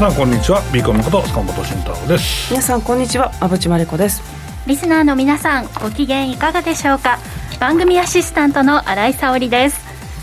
[0.00, 0.62] 皆さんこんにちは。
[0.72, 2.50] ビーコムこと坂本慎太郎です。
[2.50, 3.30] 皆さんこんにちは。
[3.38, 4.22] 馬淵真理子です。
[4.66, 7.18] リスナーの皆さんご機嫌いかがでしょうか？
[7.60, 9.78] 番組アシスタントの新井沙織です。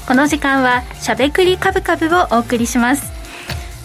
[0.07, 3.13] この時間はしゃべくりカブカブをお送りします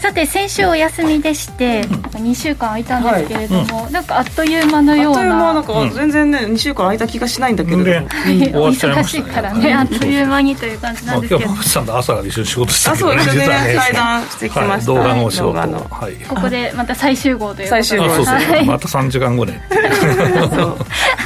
[0.03, 1.95] さて先週お休みでして、うん、
[2.27, 5.21] 2週間空いたんですけれども、はい、なんかあっという間のような。
[5.59, 8.09] あっという間なんか全然ね、うん、2週間空いた気がしないんだけど、ね、
[8.53, 13.75] お忙しいからね、あっという間にという感じなんですけど、まあ、今日さんと朝から一緒に仕事してたけど、ね、そうですね。
[13.77, 18.09] 対談してきました、はい、動画のお仕事、はい、ここでまた最終号という最終号。
[18.09, 19.63] そうそう、はい、また3時間後ね。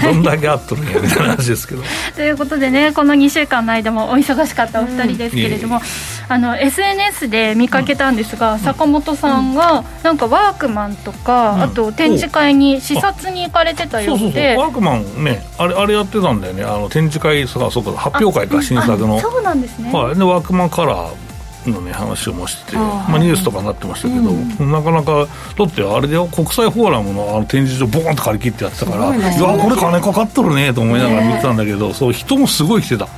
[0.03, 1.83] どんだけあっとるんやみたいな話ですけど。
[2.15, 5.83] ということでねこの2週間の間もお忙しかったお二人ですけれども、うん、
[6.29, 9.55] あの SNS で見かけたんですが、うん、坂本さんん。
[9.55, 16.65] がなんかワークマンとか、うん、あと展示会に視察に行かれてたようで、ワークマンねあれあれやってたんだよね。
[16.65, 19.21] あの展示会そうそうか発表会か新作の。
[19.21, 25.27] そうなんですね、はい、でワークマンカラーのね話をもしててまあ、ニュースとかになってましたけど、うん、なかなか
[25.59, 33.09] だってあれで国際フォーラムのあの展示場ボーンと借り切ってやってたから、いやこれ金かかっとるねと思いながら見てたんだけど、そう人もすごい来てた、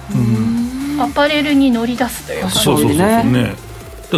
[0.99, 3.68] アパレルに乗り出すというそうそうそうね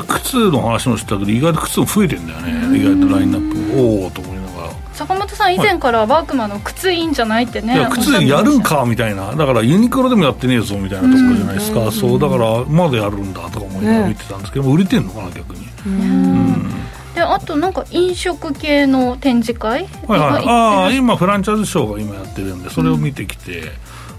[0.01, 2.79] 靴の話もしてたけど意外と靴も増えてんだよね。
[2.79, 4.73] 意外とラインナップおおと思いながら。
[4.93, 9.35] 坂本さん以前からワークマンの靴いいんじゃないってね、い、や靴やるんかみたいな。
[9.35, 15.67] だからユニクロでもやってねえぞみたいなところじゃないですか、うそうだからまだやるんだとか思いながら見てたんですけど、ね、売れてんのかな逆に。
[15.87, 16.71] うん。
[17.15, 19.89] であとなんか飲食系の展示会？
[20.07, 20.45] はいはい。
[20.47, 23.69] ああ今フランチャイズショーが今やってるんでそれを見てきて、うん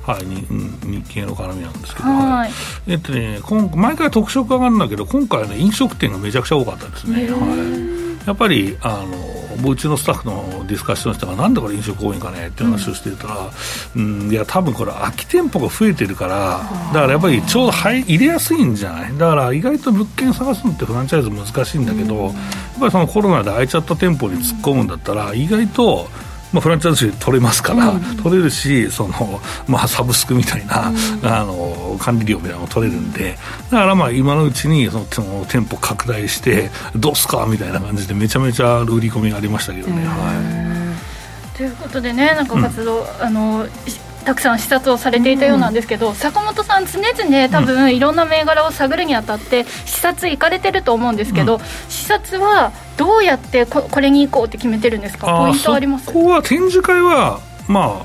[0.06, 0.46] はい、日
[0.86, 2.52] 日経の絡みなんですけど、はい、
[2.88, 13.52] えっとね、今毎回特色上がるんだけど今回はね飲食店がめちゃくちゃ多かったですね、はい、やっぱりあのうちのスタッフのディスカッションしたらなんでこれ飲食多いんかねって話をしてたら、
[13.96, 16.62] うん、うん、いや多分これ空き店舗が増えてるから
[16.94, 19.18] だからやっぱりちょうど入入れやすいんじゃない？
[19.18, 22.34] だから意外と物件探すのってフランチャイズ難しいんだけど、うん、やっ
[22.80, 26.08] ぱりそのコロナで空いちゃった店舗に突っ込むんだったら意外と
[26.54, 33.38] まあ、フランチャイズ取れますから、うん、取れるしその、まあ、サブスクみたいな、うん、あの管理料みたいなのも取れるんで
[33.70, 40.06] だからまあ今のうちにそのその店舗拡大してどうすかみたいな感じでめちゃめちゃ売り込みがありましたけどね。
[40.06, 40.96] は
[41.54, 41.58] い。
[41.58, 43.68] ということでねなんか活動、うん、あの
[44.24, 55.28] たくさん視察をされていたようなんですけど、うん、坂本さん、常々多分いろんな銘柄を探るにあたって視察行かれてると思うんですけど、うん、視察はどうやってここれに行こうって決めてるんですか？
[55.28, 56.06] ポイントあります？
[56.08, 58.04] ここは展示会はま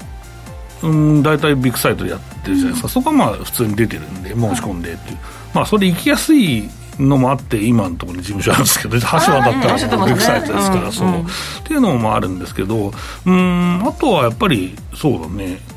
[0.82, 5.18] あうん大体ビッグサイトでやってるじゃないですか、うん、そこはまあ普通に出てるんで申し込んでっていう、
[5.54, 11.12] まあそれ行きやすいのもあって今のところに事務所あるんですけど橋渡ったらビッグサイトですから、そう、っ
[11.64, 12.90] ていうのもあるんですけど
[13.26, 15.58] うんあとはやっぱりそうだね。
[15.70, 15.75] うん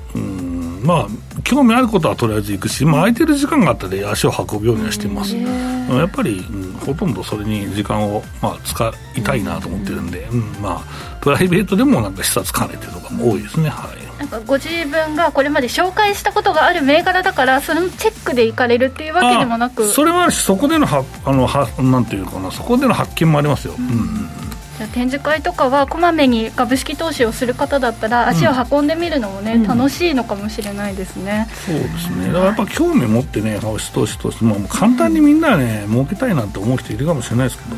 [0.90, 1.08] まあ
[1.44, 19.88] 興味あることはとりあえず行くし、まあ、空いてる時間があったら足を運ぶようにはしてます、やっぱり、うん、ほとんどそれに時間を、まあ、使いたいなと思ってるんで、うん、まあ、プライベートでもなんか視察兼ねてとかも多いですね、はい、なんかご自分がこれまで紹介したことがある銘柄だからそのチェックで行かれるっていうわけでもなく。
[19.88, 24.39] それもあるしそこでのはあのはなんていうかなそこでの発見もありますよ、うん、うん
[24.88, 32.28] 展示会とかはこまめに株式投資をする方だったら足を運んでみるのもね、うん、楽しいのかもしれないですね、そうですね。
[32.28, 37.76] だからやっぱ興味持ってね株式投資として、も簡単にみんなね儲けたいなって思う人いるかもしれないですけど、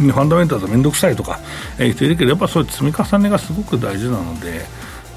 [0.00, 1.40] うん、ファンダメンタルは面倒くさいとか、
[1.78, 4.60] えー、人いるけどやっぱそういう積み重ねがすごく大事なので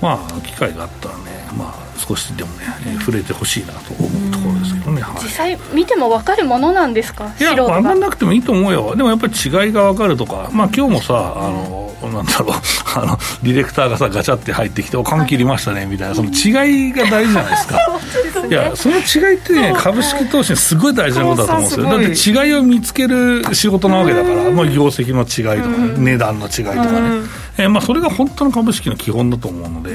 [0.01, 1.23] まあ機会があったらね
[1.57, 4.62] まあ少しでもね、えー、触れてほしいなと思うところです
[5.03, 7.31] はい、実際見ても分かるものなんですか？
[7.39, 8.95] いや分かんなくてもいいと思うよ。
[8.95, 12.51] でもやっぱり違いが分かるとかまあ今日もさあのなんだろう
[12.99, 17.77] あのディレクターがさガチャって入ってきて「お缶切りましたね」みたいなその違いが大事じゃないですか。
[18.49, 21.85] いやその違いってね株式投資にすごい大事なことだと思うんですよ。
[21.85, 27.21] だって違いを見つける仕事なわけだから、まあ、業績の違いとか、ね、値段の違いとかね、
[27.57, 29.91] えー、まあ、それが本当の株式の基本だと思うので、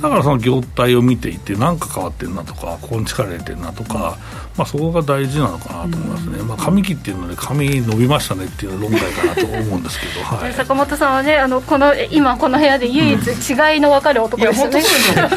[0.00, 4.16] だからその業態を見ていて何か変わってるなとかここに力入れてるなとか、
[4.56, 14.82] まあ、そこが大事なのかなと思いますね、まあ、髪切っていうので髪伸びましたねっていう論外かなと思うんですけど、 はい、坂本さんはねあのこの今この部屋で唯一違いの分かる男ですよね、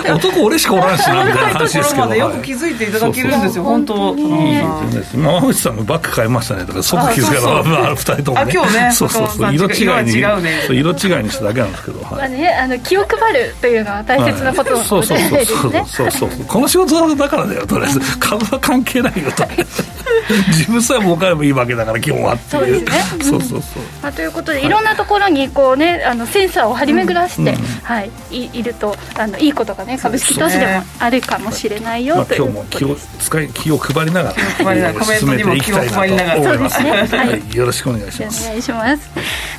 [0.10, 2.16] うん、男俺しかおらんしなみたいな話ですけど。
[2.16, 5.18] よく気づいていただけるんですよ本当いいです。
[5.18, 8.52] 馬渕さんもバッグ買いましたねとか即気づかな二人ともね。
[8.54, 8.92] 今日ね。
[8.94, 9.54] そうそうそう。
[9.54, 16.30] 色違いに色違いにしただけなんですけど、まあね、あの気を配るというのは大切なことなので、そうそうそうそうそう。
[16.48, 18.00] この仕事だからだよとりあえず。
[18.20, 19.46] 株は関係ないよと。
[20.48, 22.50] 自分さえ儲かればいいわけだから基本はっていう。
[22.50, 28.12] そうですね、そうそうそう、まあ、ということでいろんなところにこうねあのセンサーを張り巡らして、うん、はい。
[28.32, 36.42] いいるとあのいいことがね株式投資でもあるかもしれないよ、ね、という今日も気を使い気を配りながら配りながら進めていきたいなと。
[36.42, 38.46] 思います、ね、はい、よろしくお願いします。
[38.46, 39.10] お願いします。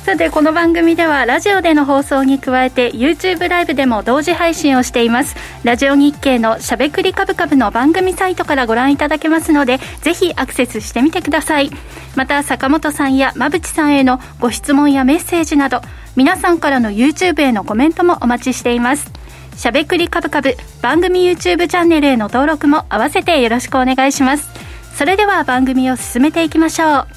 [0.03, 5.35] さてこの番組ではラジオでの放送に加えて YouTube ライブでも同時配信をしています。
[5.63, 11.69] ラジオ日経のしゃべくりカブカブの番組サイトからご覧いただけますますのでぜひアクセスしてみてください。
[12.15, 15.81] また坂本さんや馬淵さんへのご質問やメッセージなど
[16.15, 19.11] 皆さんからの YouTube へのコメントもお待ちしています。
[19.55, 24.49] しゃべくりカブカブ番組 YouTube チャンネルへの登録も合わせてよろしくお願いします。
[24.95, 27.07] それでは番組を進めていきましょう。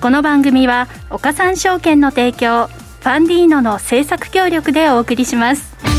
[0.00, 5.97] この番組は岡三証券の提供ファンディーノの制作協力でお送りします。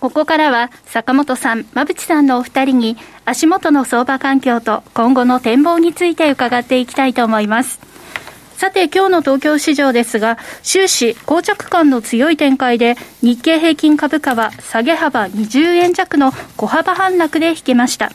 [0.00, 7.80] ここからは坂本さん、馬淵さんのお二人に足元の相場環境と今後の展望について伺っていきたいと思います。
[8.56, 18.12] さて今日の東京市場ですが、終始膠着感の強い展開で日経平均株価は下げ幅20円弱の小幅反落で引けました。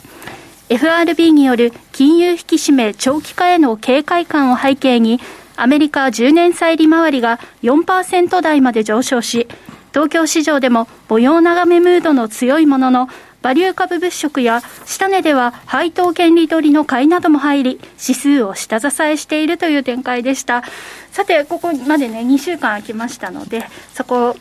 [0.70, 5.20] FRB による金融引き締め長期化への警戒感を背景に、
[5.56, 9.46] アメリカ10年債利回りが4%台まで上昇し、
[9.94, 13.08] 東京市場でも模様眺めムードの強いものの、
[13.44, 20.64] バリュー株物色や下値では配当権利取りの買いなども入り、指数を下支えしているという展開でした。
[21.12, 24.34] さて、ここまでね、2週間空きましたので、そこ、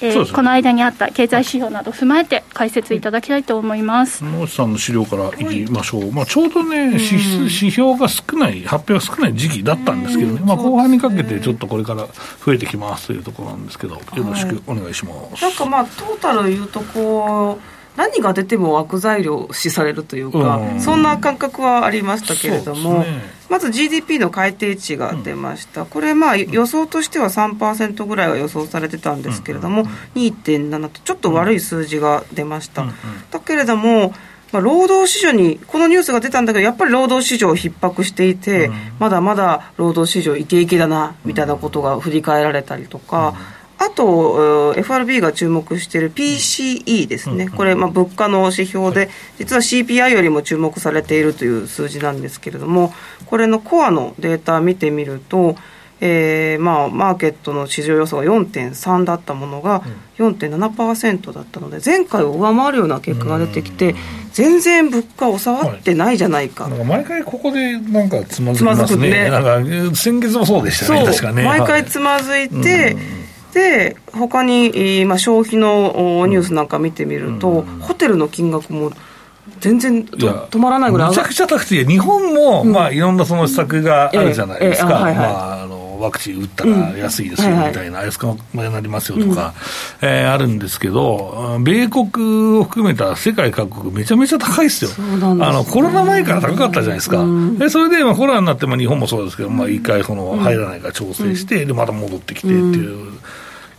[0.00, 4.24] えー、この間にあった経済指標など踏まえて解説いただきたいと思います。
[4.24, 6.10] 野内さんの資料からいきましょう。
[6.10, 7.14] まあ、ちょうどね、指
[7.44, 12.08] 指標が少ない、発表が少ない時期だったんですけどね、まあ、後半にかけてちょっとこれから
[12.44, 15.44] 増えてきますというところなんですけど、よろしくお願いします。
[15.44, 23.06] はい、なんかまあ、トータル言うとこう、何が出ても悪材料視されるというか、うん、そんな感覚はありましたけれども、ね、
[23.50, 29.88] まず GDP の改定値が出ました、うん、これ、まあ、予想としては3%ぐらいは予想されてたんですけれども、うん、
[30.22, 32.86] 2.7と、ちょっと悪い数字が出ました。
[33.32, 34.14] だけれども
[34.50, 43.34] まあ、労働市場に、このニュースが出たんだけど、やっぱり労働市場逼迫していて、まだまだ労働市場イケイケだな、みたいなことが振り返られたりとか、
[43.78, 49.08] あと、FRB が注目している PCE ですね、うん、これ、まあ、物価の指標で、
[49.38, 52.92] 実は CPI よりも注目されているという数字なんですけれども、
[53.26, 55.56] これのコアのデータ見てみると、
[56.00, 59.82] えーまあ、マーケットの市場予想が4.3だったものが
[60.18, 63.96] 4.7%だったので、前回を上回るような結果が出てきて、
[64.32, 66.64] 全然物価収まってないじゃないか。
[66.64, 69.10] はい、か毎回ここでなんかつまずきますね。
[69.10, 69.30] ね。
[69.30, 69.42] なん
[69.90, 71.44] か先月もそうでしたね、確かね。
[71.44, 72.96] 毎回つまずいて、
[73.58, 78.92] で他に、まあ、消費のニュースなんか見てみると、うん、ホテルの金額も
[79.60, 89.54] 全然止まらないぐらいめちゃくちゃ高くて日本も、まあ、いろんなその施策があるじゃないですか、まあ、あのワクチン打ったら安いですよみたいな、安くなりますよとか、
[90.00, 97.24] うえあるんですけど、米国を含めた世界各国、めちゃめちゃ高いですよ、あのコロナ前から高かったじゃないですか、
[97.58, 103.18] でそれで、まあ、コロナになって、まあ、日本もそうですけど、まあ、一回その入らないから調整して、でまた戻ってきてっていう。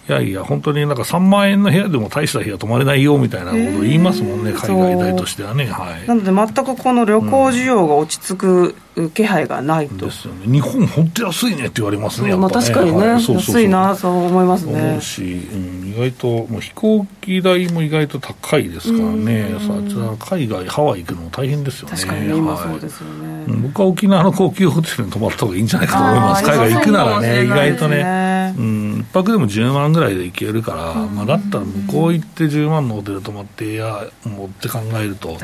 [0.09, 5.65] いやいや、本当になんか3万円の部屋でも大した部屋泊まれないよみたいなことを言いますもんね、海外代としてはね。
[5.65, 8.75] はい、なので、全くこの旅行需要が落ち着く
[9.13, 13.61] 気配がないと、ですよね、日本、本当安いねって言われますね、まあ、確かにね、はい、そうそうそう。
[13.61, 14.81] 安いなと思いますね。
[14.81, 21.95] 思うし、うん、意外と、もう飛行機代も意外と高いですからね、さあ海外、ハワイ行くのも大変ですよね。
[21.95, 35.37] 確かに今そうですよね、はい、僕は沖縄の高級ホテルに泊まった方がいいんじゃないかと思います、海外行くならね、意外とね、うん、1泊でも10万ぐらいで行けるから、まあ、だったら向こう行って10万のホテル泊まって、いや、もうって考えると、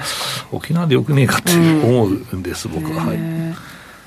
[0.52, 3.06] 沖縄でよくねえかって思うんです、僕は。
[3.06, 3.18] はい。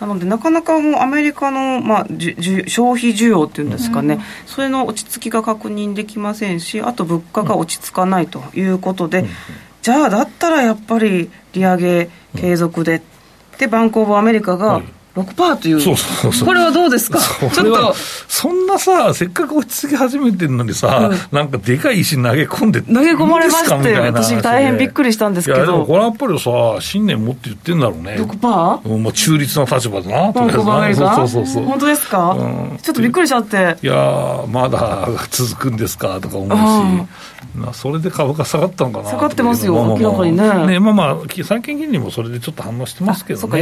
[0.00, 9.28] なので、なかなかもうアメリカの、まあ、じじ消費需要っていうんですかね、うん、それの落ち着きが確認できませんし、あと物価が落ち着かないということで、うん、
[9.82, 13.02] じゃあ、だったらやっぱり利上げ継続で、
[13.58, 14.82] で、バンコブアメリカが、
[15.16, 17.94] 6%という、そうそうそうこれはどうですか、ちょっと。
[18.28, 26.50] そんなさ、せっかく落ち着き始めてるのにさ、うん、なんかでかい石投げ込んで、投げ込まれまして、私、大変びっくりしたんですけど、いやでもこれはやっぱりさ、
[26.80, 28.88] 信念持って言ってんだろうね、6%?
[28.88, 32.42] うんまあ、中立な立場だな、とりあえずそうそうそう本当ですか、う
[32.74, 33.76] ん、ちょっとびっくりしちゃって。
[33.82, 37.08] いやまだ続くんですかとか思うし。
[37.54, 40.66] なそれで株価下がったのかな下がってますよ、明らかにね。
[40.66, 43.56] ねまあまあ、債券金利もそれでちょっと反応してますけどね、そっか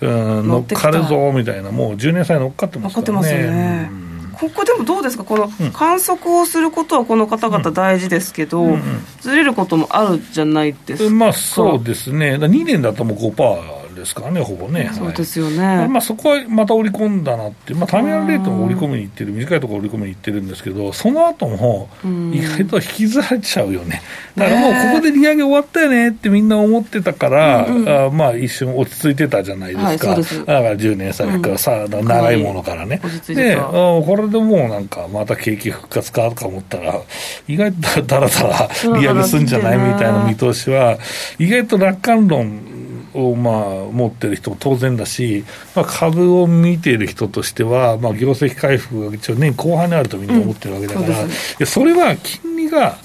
[0.00, 3.12] 4%、うん、乗っかるぞみたいな、もう10年債乗っかってますからね。
[3.12, 3.90] 乗っかってますよね。
[4.34, 8.80] ここでもどうですか、この観測をすることはこの方々大事ですけど、うんうんうん、
[9.20, 11.14] ずれることもあるじゃないですか。
[11.14, 13.83] まあそうですね、2年だともう5%。
[13.94, 14.90] ですからね、ほぼね。
[14.92, 15.76] そうですよね。
[15.78, 21.88] はい、まあ、そこはまた織り込んだなって、まあ、ターミナルレートも織り込みにいってる、短いところ織り込みにいってるんですけど、その後も
[22.32, 24.02] 意外と引きずられちゃうよね。
[24.36, 30.10] だからもうここで利上げ終わったよねってみんな思ってたから、うんうん、あまあ一瞬落ち着いてたじゃないですか。
[30.10, 30.38] はい、す。
[30.40, 33.00] だから10年先からさ、うん、長いものからね。
[33.28, 37.00] で、あこれでもうなんかまた景気復活かとか思ったら、
[37.48, 40.98] 意外とだらだら利上げするんじゃないみたいな見通しは、
[41.38, 42.73] 意外と楽観論
[43.14, 43.54] をまあ
[43.92, 45.44] 持ってる人も当然だし、
[45.74, 51.30] まあ、株を見ている人としては、まあ、業績回復が一応年後半にあるとみんな思ってるわけだから、うん
[51.66, 52.96] そそれは金利が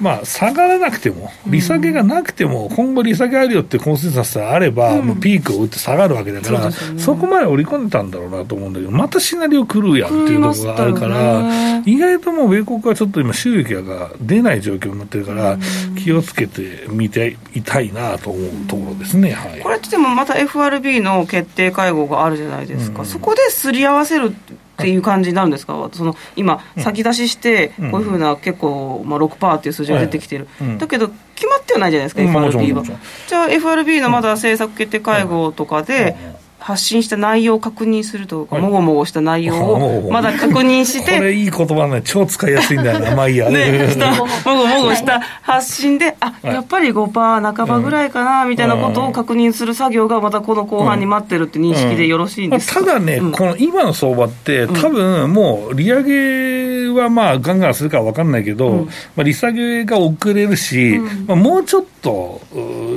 [0.00, 15.58] まあ、下がらなくても、利下げがなくても、今後利下げあるよってコンセンサスがあれば、もうピークを打って下がるわけだから、そこまで織り込んでたんだろうなと思うんだけど、またシナリオ来るやんっていうところがあるから、意外ともう米国はちょっと今、収益が出ない状況になってるから、
[15.96, 24.34] 気をつけて見ていたいなと思うところですね、はい、これってでもまた FRB の決定会合があるじゃないですか、そこですり合わせる
[24.80, 32.82] っていう感じになるんですか、 その今、先出しして、こういうふうな結構、まあ、6%っていう数字が出てきてる、だけど、決まってはないじゃないですか、FRB は。
[33.28, 36.16] じゃあ、FRB のまだ政策決定会合とかで、
[36.60, 43.48] 発信した内容を確認するとか、もごもごした内容をまだ確認して、これいい言葉ね、超使いやすいんだよな、まあいいや。
[43.48, 44.10] ね、 した。
[44.10, 58.86] もごもごした発信で、あ、やっぱり5%半ばぐらいかな、みたいなことを確認する作業がまたこの後半に待ってるって認識でよろしいんですか、ただね、この今の相場って、多分もう利上げはまあガンガンするか分かんないけど、
[59.16, 62.40] まあ、利下げが遅れるし、まあ、もうちょっと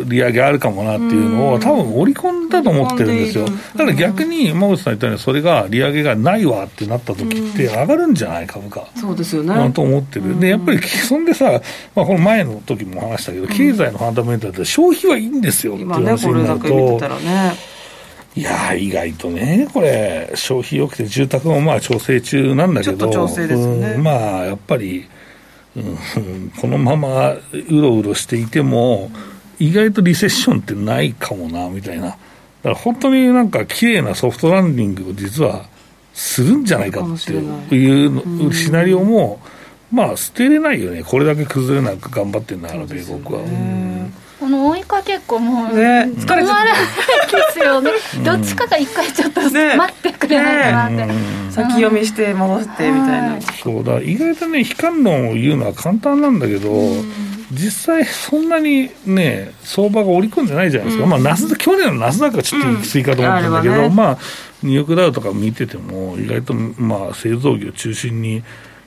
[0.05, 3.45] 利上げあるかもなっていうのを、多分織り込んだと思ってるんですよ。
[3.75, 8.87] だから逆に、馬口さん言ったように、それが利上げがないわってなった時って、上がるんじゃない株価。
[8.95, 9.71] そうですよね。
[9.71, 10.39] と思ってる。
[10.39, 11.61] で、やっぱり、そんでさ、
[11.95, 16.99] まあ、この前の時も話したけど、経済のファンダメンタルって消費はいいんですよって話になると。
[18.35, 25.05] いや意外とね、これ、消費良くて、住宅もまあ調整中なんだけど、調整ですね、まあやっぱり、
[25.75, 29.11] うん、このままうろうろしていても、
[29.59, 32.17] 意外とリセッションってないかもなみたいな。
[32.63, 35.65] だから本当になんか綺麗なソフトランディングを実は
[36.13, 39.39] するんじゃないかっていうシナリオも、
[39.91, 44.09] まあ捨てれないよね、これだけ崩れなく頑張ってんだから、米国は。
[44.39, 47.91] この追いかけっこも、ね、疲れちゃですよね、
[48.25, 51.13] どっちかが一回ちょっと待ってくれないかなって、
[51.51, 54.01] 先読みして戻してみたいな、そうだ。
[54.01, 56.69] 意外とね悲観論を言うのは簡単なんだけど、
[57.53, 61.03] 実際そんなにね、相場が織り込んでないじゃないですか。
[61.03, 64.17] うん、まあ、ナス去年のナスダックはちょっと行き過ぎかと思ったんだけど、うんね、まあ、
[64.63, 68.43] ニューヨークダウとか見てても、意外と、まあ、製造業中心に、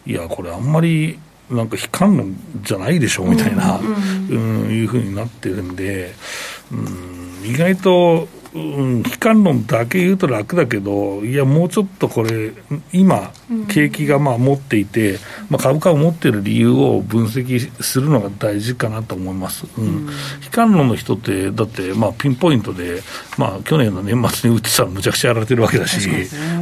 [0.07, 1.19] いや、これあんまり、
[1.51, 6.13] なんか悲観論じゃないでしょうみたいな、うん、うん、いうふうになってるんで、
[6.73, 12.53] うん、意外とうん、悲観論だけ言うと楽だけど、いや、もうちょっとこれ、
[12.93, 13.33] 今、
[13.69, 15.19] 景気がまあ持っていて、
[15.51, 19.67] まあ、株価を持っている理由を分析するのが大事かなと思います。
[19.79, 23.03] うん、悲観論の人って、だって、まあ、ピンポイントで、
[23.37, 26.09] まあ、去年の年末に打ってたらむちゃくちゃやられてるわけだし、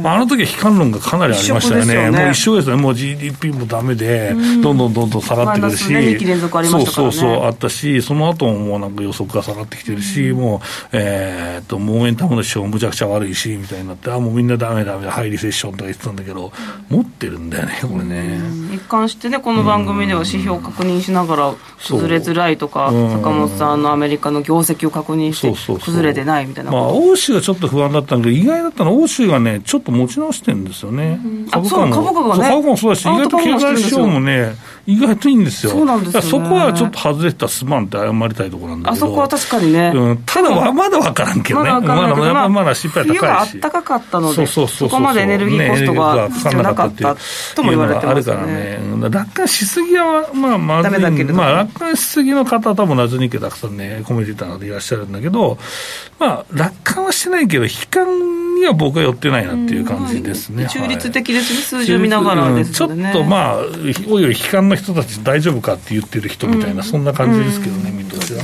[0.03, 1.93] まあ、あの時は悲観論がかなりありましたよね。
[1.93, 2.19] よね。
[2.19, 2.75] もう一緒ですね。
[2.75, 6.17] もう GDP もだめで、どんどんどんどん下がってくるし、ね、
[6.69, 10.59] そうそうそう、あったし、その後ももうなんか予測が下がってきてるし、もう、
[10.93, 16.51] えー、っと、モーメンタムの師匠むちゃくちゃ悪いし、みたいになって、あ、もうみんなだめだめ、ハイリセッションとか言ってたんだけど、
[16.89, 18.39] 持ってるんだよね、これね。
[18.73, 21.53] 一貫してね、この番組では指標を確認しながら、
[21.87, 31.19] 崩れづらいとか、坂本さんのアメリカの業績を確認して、崩れてないみたいなまあ、欧州がちょっと不安だったんだけど、意外だったのは、欧州がね、ちょっと持ち直してるんですよね。
[31.51, 34.55] 株価も株価がね、株価もそうだし、意外と経済指標もね、
[34.87, 35.71] 意外といいんですよ。
[35.71, 39.05] そうなんですよ、ね、そこはちょっと外れてたすまんって謝りたいところなんだけど。
[39.05, 39.91] あそこは確かにね。
[39.95, 41.71] うん、ただ、まだ分からんけどね。
[41.71, 43.19] まからんけど、まあ、まだ心配高いし。
[43.19, 47.15] 冬が暖かかったので、そこまでエネルギーコストが必要なかった
[47.55, 48.41] とも言われてますよね。
[48.41, 49.09] あるからね。
[49.09, 51.23] 楽観しすぎは、まあ、まずい。
[51.33, 55.57] まあ、楽観しすぎの方は多分謎にけたくさんね、コメンテーターでいらっしゃるんだけど、
[56.19, 60.67] まあ、楽観はしてないけど、悲観には僕は寄ってないなっていう感じですね。
[60.67, 62.75] 中立的ですね、数字を見ながらですね。
[62.75, 63.57] ちょっとまあ、
[64.09, 68.41] おいおい悲観の人たち大丈夫かって言ってる人みたいな、そんな感じですけどね、見通しは。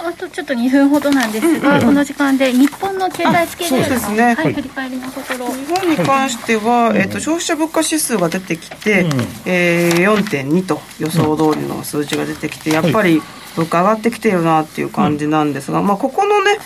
[0.00, 5.46] あとちょっと2分ほどなんですが、この時間で日本の経済スケジュールですね、はい、振り返りのところ。
[5.48, 9.08] 日本に関しては、えー、と消費者物価指数が出てきて、う
[9.46, 13.22] えー、4.2と予想通りの数字が出てきて、やっぱり
[13.56, 16.58] 物価上がってきてるなっていう感じなんですが、まあ、ここのね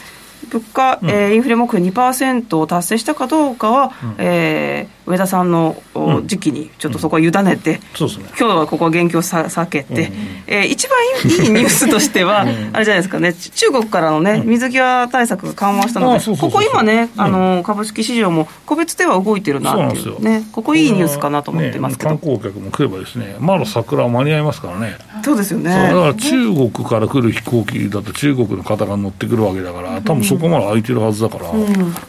[0.48, 5.76] 物価、うん、えー、インフレ目標2%を達成したかどうかは、うん、えー、上田さんの
[6.26, 7.80] 時期にちょっとそこは委ねて、うん。
[7.94, 10.14] そうですね、今日はここは言及さ避けて、うん、
[10.46, 24.96] えー、一番いいニュースとしては、あれじゃないですかね、中国からのね、水際対策が緩和したので、ここ今ね、あの株式市場も個別では動いてるなっていう、ね、ここいいニュースかなと思ってますけど、ね、観光客も来ればですね、まだ桜は間に合いますからね。
[25.22, 25.70] そうですよね。
[25.70, 31.66] だから中国から来る飛行機だと中国の方が乗ってくるわけだから多分そこまで空いてるはずだから、うん、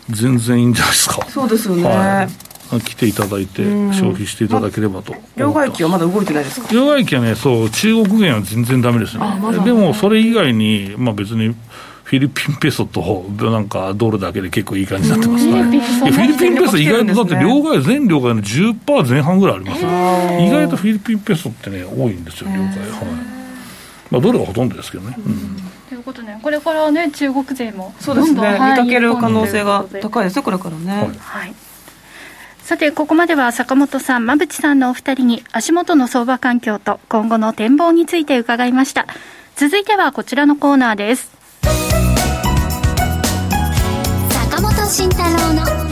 [0.09, 1.25] 全然いいんじゃないですか。
[1.29, 2.81] そうですよね、はい。
[2.81, 6.67] 来ていただいて、消費していただければと、両替機はまだ動いてないですか？
[6.71, 9.23] 両替機はね、そう、中国元は全然だめですね、
[9.65, 11.55] でもそれ以外に、まあ、別に
[12.03, 23.38] フィリピンペソとなんかドルだけで結構いい感じになってます、ね、フィリピンペソ、意外とだって両替、全両替の10%前半ぐらいあります、ね、意外とフィリピンペソってね、多いんですよ、両替、はい
[24.09, 25.15] まあ、ドルがほとんどですけどね。
[25.17, 25.57] うん
[25.89, 30.91] ということで、これからね、中国勢もそうですね、見かける可能性が高いですよ、これからね。
[30.91, 31.55] はい、はい
[32.63, 39.07] さて、ここまでは坂本さん、馬淵さんのお二人に足元の相場環境と今後の展望について伺いました。
[39.55, 41.39] 続いてはこちらのコーナーです。
[44.89, 45.88] 慎太郎の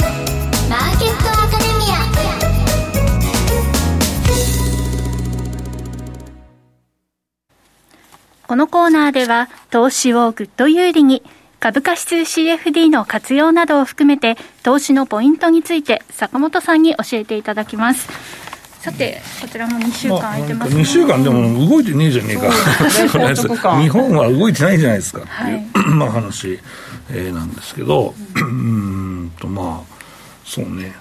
[8.48, 11.22] このコーナーでは投資をぐっと有利に
[11.60, 18.08] 株価指数 CFD の活用などを含めて投資のポイントについて坂本さんに教えていただきます。
[18.80, 20.20] さてこちらも2週間。
[20.22, 23.82] 空いてます、ね、2週間でも動いてねえじゃねえか。
[23.82, 26.60] 日本は動いてないじゃないですかっていう、はい、まあ話
[27.10, 29.96] えー、なんですけど、うんとまあ
[30.46, 30.94] そうね。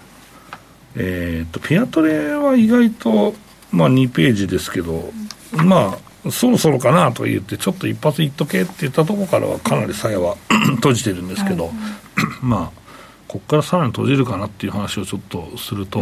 [0.97, 3.35] えっ、ー、とピアトレは意外と、
[3.71, 5.13] まあ、2ページですけど、
[5.53, 10.37] まあそろそろかなと言ってちょっと一発いっとけって言ったところからはかなり鞘は
[10.77, 11.71] 閉じてるんですけど、
[12.43, 12.87] まあ
[13.29, 16.01] ここからさらに閉じるかなっていう話をちょっとすると、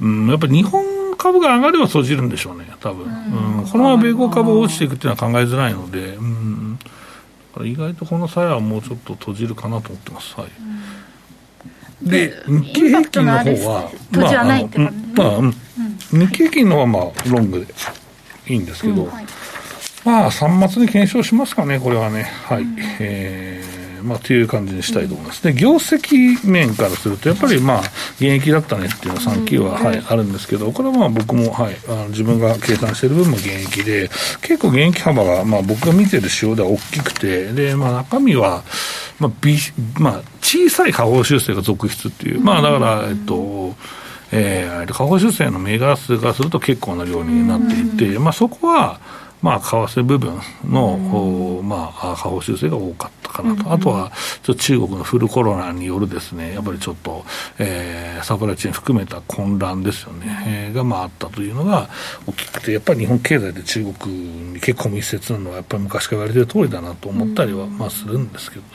[0.00, 6.78] うん、やっぱり日本株が上がれば閉じるんでしょうね多分、うん、このまま米国株が落ちていくっていうのは考えづらいので、うん。
[7.60, 10.34] 意外とこの際はもうちょっと閉じるかなと思ってます。
[10.40, 10.50] はい、
[12.02, 14.44] うん、で、日経平均の方は、まあ、
[15.14, 17.66] まあ、うん、日経平均の方はまあ、ロングで
[18.46, 19.26] いいんですけど、はい、
[20.04, 22.24] まあ、3末に検証しますかね、これはね。
[22.44, 22.66] はい。
[23.00, 25.42] えーまあ、という感じにしたいと思います。
[25.42, 27.80] で、業績面からすると、やっぱりまあ、
[28.16, 34.08] 現役だったねっていうのは3級は、はい、あるんですけど、これはまあ僕も、はい、あの自分が計算している分も現役で、
[34.42, 38.62] 結構現役幅が、まあ僕が見てる仕様では大きくて、で、まあ中身は、
[39.18, 39.56] まあ、B、
[39.98, 43.74] まあ、小さい下方修正が続出っていう、まあだから、えっと、
[44.32, 48.98] えー、下方修正の銘柄数からすると結構な量になっていて、まあそこは、
[49.42, 57.24] まあ、為替部分の、うん、まあ、下方修正が多かったかなと、うん、あとは中国のフルコロナによるですねやっぱりちょっと、
[57.58, 61.88] えー、サプライチェーン含めた混乱ですよね、えー、が、まあ、あったというのが
[62.26, 64.14] 大きくて、やっぱり日本経済で中国
[64.52, 68.68] に結構密接なのは、やっぱり昔から言われてる通りだなと思ったりは、まあ、するんですけどね。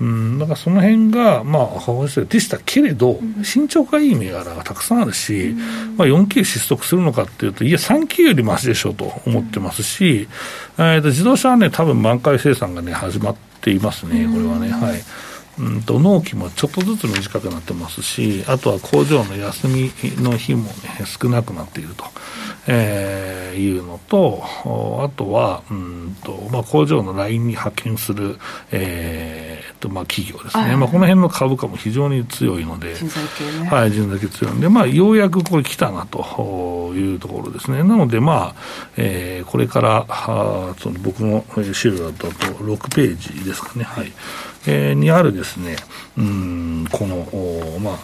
[0.00, 5.54] うん、だからその辺が、まあ、母親でしたけれど、身長がいい銘柄がたくさんあるし、
[5.96, 10.28] まあ、4級失速するのかっていうと、いや、3級よりましでしょうと思ってますし、
[10.78, 14.70] えー、と自動車はね、多分満開生産がね、始まっていますね、これはね。
[14.70, 15.00] はい。
[15.58, 20.72] うんと納期もちょっとずつ短くなってますし、あとは工場の休みの日も、ね、
[21.04, 22.04] 少なくなっていると、
[22.66, 24.42] えー、いうのと、
[25.04, 28.38] あとは、うんとまあ、工場のラインに派遣する、
[28.72, 37.82] えーとまあ、企業ですね、まあ、この辺の株価も非常に強いので、人材系ね、はい、人材系強いので、まあ、ようやくこれ来たなというところですね。
[37.82, 43.84] なので、まあえー、これからあその僕の資料だと6ページですかね。
[43.84, 44.12] はい
[44.66, 45.76] えー、にあるですね、
[46.18, 47.98] うん、この、まあ、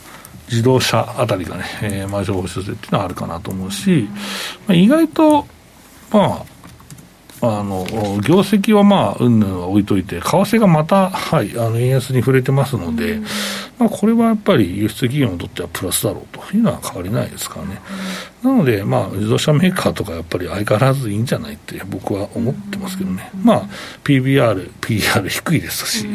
[0.48, 4.08] 自動車あたりがね、えー、まあ、情報修正っていうのはあるかなと思うし、
[4.66, 5.46] まあ、意外と、
[6.10, 6.55] まあ、
[7.42, 7.84] あの
[8.22, 13.20] 業績はまあ、うんぬんは置いといて、為替がまた、はい、あの円安に触れてますので、
[13.78, 17.80] まあ、これはやっぱり輸出企業にとってはプラスだろうというのは変わりないですからね。
[18.42, 23.30] なので、まあ、自動車メーカーとかやっぱり相変わらずいいんじゃないって僕は思ってますけどね。
[23.42, 23.68] まあ、
[24.04, 26.06] PBR、PR 低いですし、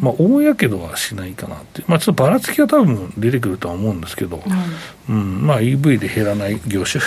[0.00, 1.84] まあ、大やけどはしないかなって。
[1.86, 4.42] まあ、ちょっとばらつきは多分出てくるとは思うんですけど、
[5.08, 7.02] うん、まあ、EV で減らない業種。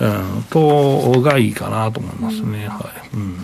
[0.00, 2.68] うん、とがいいかなと思いますね。
[2.68, 3.16] はい。
[3.16, 3.36] うん。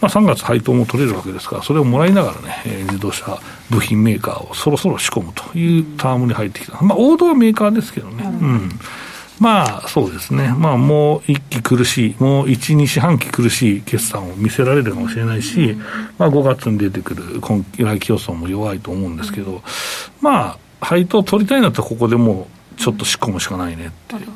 [0.00, 3.38] まあ、3月配当も取れるわけですから、それをもらいながらね、えー、自動車
[3.68, 8.70] 部品メーカーをそろそろ仕込むというタームに入ってきた、まあ、王道はメーカーですけどね、うん、
[9.38, 15.76] まあそうですね、まあ、もう一期苦しい、もう1、2四半期苦しい決算を見せられるかもしれないし、
[16.18, 19.62] まあ、5月に出てくる今来競争も弱いと思うんですけど、
[20.22, 24.28] まあ、配当取りたいんだったら、ここでもうちょっと仕込むしかないねっていう。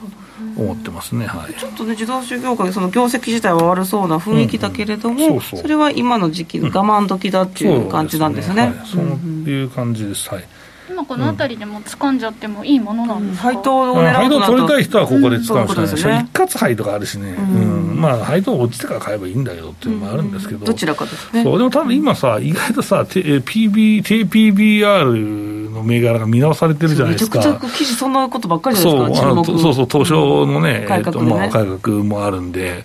[0.65, 9.65] 思ってますね、はい、ちょっとね自動車業界その業績自体は悪そうな雰囲気だけれども、それは今の時期の我慢時だっていう感じなんですね、そうい。
[9.65, 10.29] う感じです。
[10.31, 10.45] はい。
[10.89, 21.43] 今この辺りでも掴んじゃってもいいものなんですか、配当を狙う配当取りたい人はここで使うしかない、ね、一括配とかあるしね、うんまあ配当落ちてから買えばいいんだけどっていうのもあるんですけど、どちらかですね。
[21.43, 27.39] そうでも多分今さ意外とさ PB 低 PBR の銘柄が見直されてるじゃないですか。
[27.39, 32.85] めちゃくちゃ記事そんなことばっかりじゃないですかそうそうそう東証のね,、改革まあ、改革もあるんで。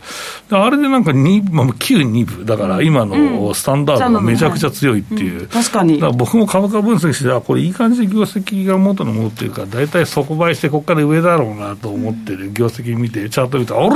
[0.51, 5.99] あれでなんか2、まあ、旧2部だから今のスタンダードがめちゃくちゃ強いっていう、確かに。
[6.17, 13.89] 僕も株価分析してあこれいい感じで業績が元のものっていうか、大体底倍して、ここから上だろうなと思ってる業績見て、チャート見て、あれ？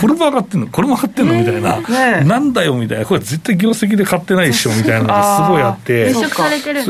[0.00, 1.34] これも上がってんの、これも上がってんの？
[1.34, 6.12] みたいな、ね、なんだよみたいな、これ絶対業績で買ってないでしょみたいなのがすごいあって、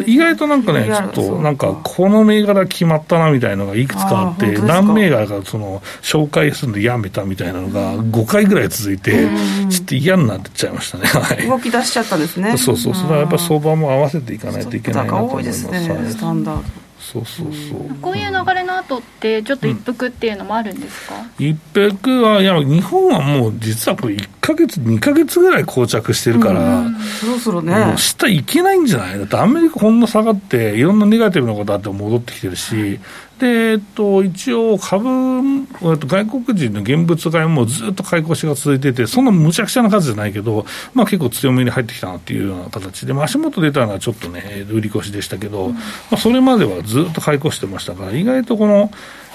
[0.06, 9.28] 意外となんかね、ちょっとなんか、この銘柄決まったなみたいなのがいくつかあって、何銘柄かその紹介するんでやめたみたいなのが5回ぐらい続いて、
[9.70, 12.56] ちょっと嫌になっちゃいましたね、はい、動き出しちゃったんですね。
[12.56, 15.70] そうそう、それはやっぱ相場も合わせていかないといけないなと思います。
[15.70, 27.72] ね、スタンダードそうそうそう、こういう流れの後ってちょっと一服っていうのもあるんですか、うん、一服はいや日本はもう実はこれ1か月2か月ぐらい膠着してるから、うん、そろそろね。
[27.74, 29.18] もう下いけないんじゃない？
[29.18, 32.98] だってアメリカこんな下がっていろんなネガティブなことあって戻ってきてるし、
[33.38, 45.80] で、えっと、一応株、えっと、外国人の現物買いもずっと買い越しが続いてて、そんなむちゃくちゃな数じゃないけど、まあ結構強めに入ってきたなっていうような形で、まあ、足元出たのはちょっとね、売り越しでしたけど、うん、ま
[46.12, 48.90] あ、それまではずっと買い越してましたから、意外とこの、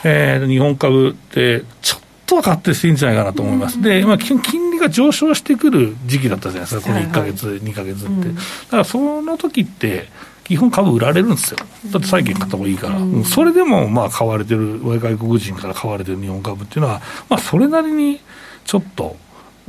[0.05, 3.81] えー、日本株って、ちょっとは買ってしていいんじゃないかなと思います。
[3.81, 4.39] で、まあ、金
[4.71, 8.29] 利が上昇してくる時期だったじゃないですか、この1か月、はいはい、2か月って。
[8.29, 8.33] だ
[8.71, 10.07] からその時って、
[10.49, 11.57] 基本株売られるんですよ。
[11.91, 12.97] だって債券買った方がいいから。
[12.97, 18.19] うん、それでもまあ買われてる、外国人から買われてる日本株っていうのは、まあそれなりに
[18.65, 19.15] ちょっと、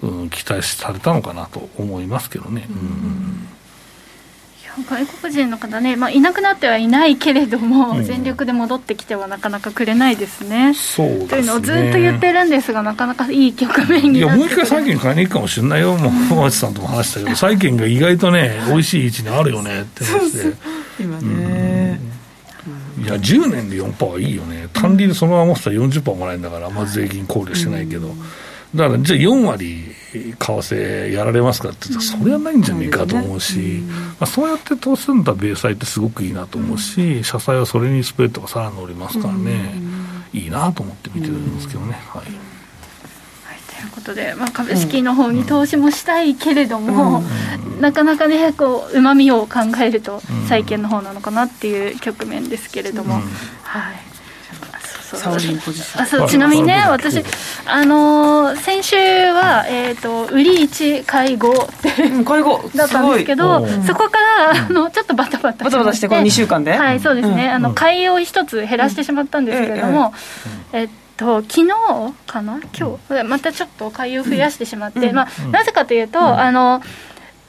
[0.01, 2.67] うん、期待されたのかなと思いますけどね。
[2.71, 3.47] うん
[4.89, 10.75] 外国人の方ね、まあ、いなくなってはいないけれども、うん、全力で戻ってきてはなかなかくれないですね。
[10.75, 20.53] そう、ね、というのをずっと言ってるんですが、なかなかいい局面にいや、もう一回債券買いに行くかもしれないよ、もう、小町さんとも話したけど、債券が意外とね、美味しい位置にあるよねって話で。
[21.01, 22.01] 今ね、
[23.03, 28.15] いや、10年で4%はいいよね、単利でそのまま持ってたら40%もらえるんだから、まず税金考慮してないけど。
[28.75, 33.83] だからじゃあ4割為替やられますかって言ったら、それはないんじゃねえかと思うし、
[34.19, 39.73] まあ、そうやって投資するんだ米債ってすごくいいなと思うし、社債はそれにスプレッドがさらに乗りますからね、
[40.33, 41.93] いいなと思って見てるんですけどね。
[42.09, 42.25] はい。
[43.81, 47.23] ということで、まあ、株式の方に投資もしたいけれども、
[47.81, 53.15] なかなかねこうまみを考えると債券の方なのかなっていう局面ですけれども、
[53.63, 54.10] はい
[55.17, 57.23] サオリンポジションあそうちなみにね私
[57.67, 57.85] あ。
[57.85, 66.73] のー、先週は、えーと、売り1買い5って、うん、買い5だったんですけどそこからあのちょっとバタバタバタバタしてこの2週間で？
[66.73, 70.15] はいそうですね、うん、あの買いを一つ減らしてしまったんですけれども、
[70.73, 71.75] えっと昨日
[72.27, 72.61] かな？
[72.79, 76.81] 今日、またちょっと買いを増やしてしまって、まあ、なぜかというと、あの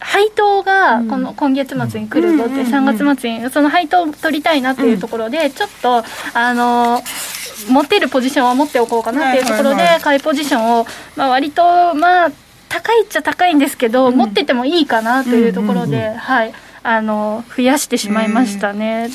[0.02, 7.02] 配当がこの今月末に来るぞって3月末にその配当を取りたいなっていうところでちょっとあの
[7.70, 10.86] 持っているポジションは持っておこうかなっていうところで、買いポジションを、
[11.16, 12.32] まあ、割と、まあ、
[12.70, 19.10] 高いっちゃ高いんですけど、持っててもいいかなというところで、はい、あの増やしてしまいましたね。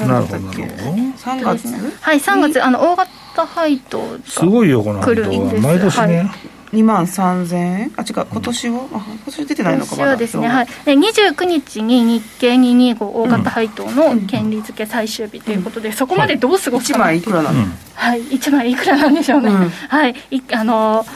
[0.00, 0.38] なるほど。
[0.38, 1.68] 3月、
[2.00, 4.44] はい、3月、あの大型配当す。
[4.44, 5.60] ごいよ、この配当は。
[5.60, 6.30] 毎年ね。
[6.70, 7.92] はい2万3000円？
[7.96, 10.66] あ違う今年は、あ今年出てないのかまだですねはい。
[10.84, 18.22] で29日に日経225大型配当の権利付け最終日ということで、そこまでどう過ごすか、1枚いくらなの、はい。
[18.22, 20.14] 1枚いくらなんでしょうね、はい。
[20.30, 21.06] いあの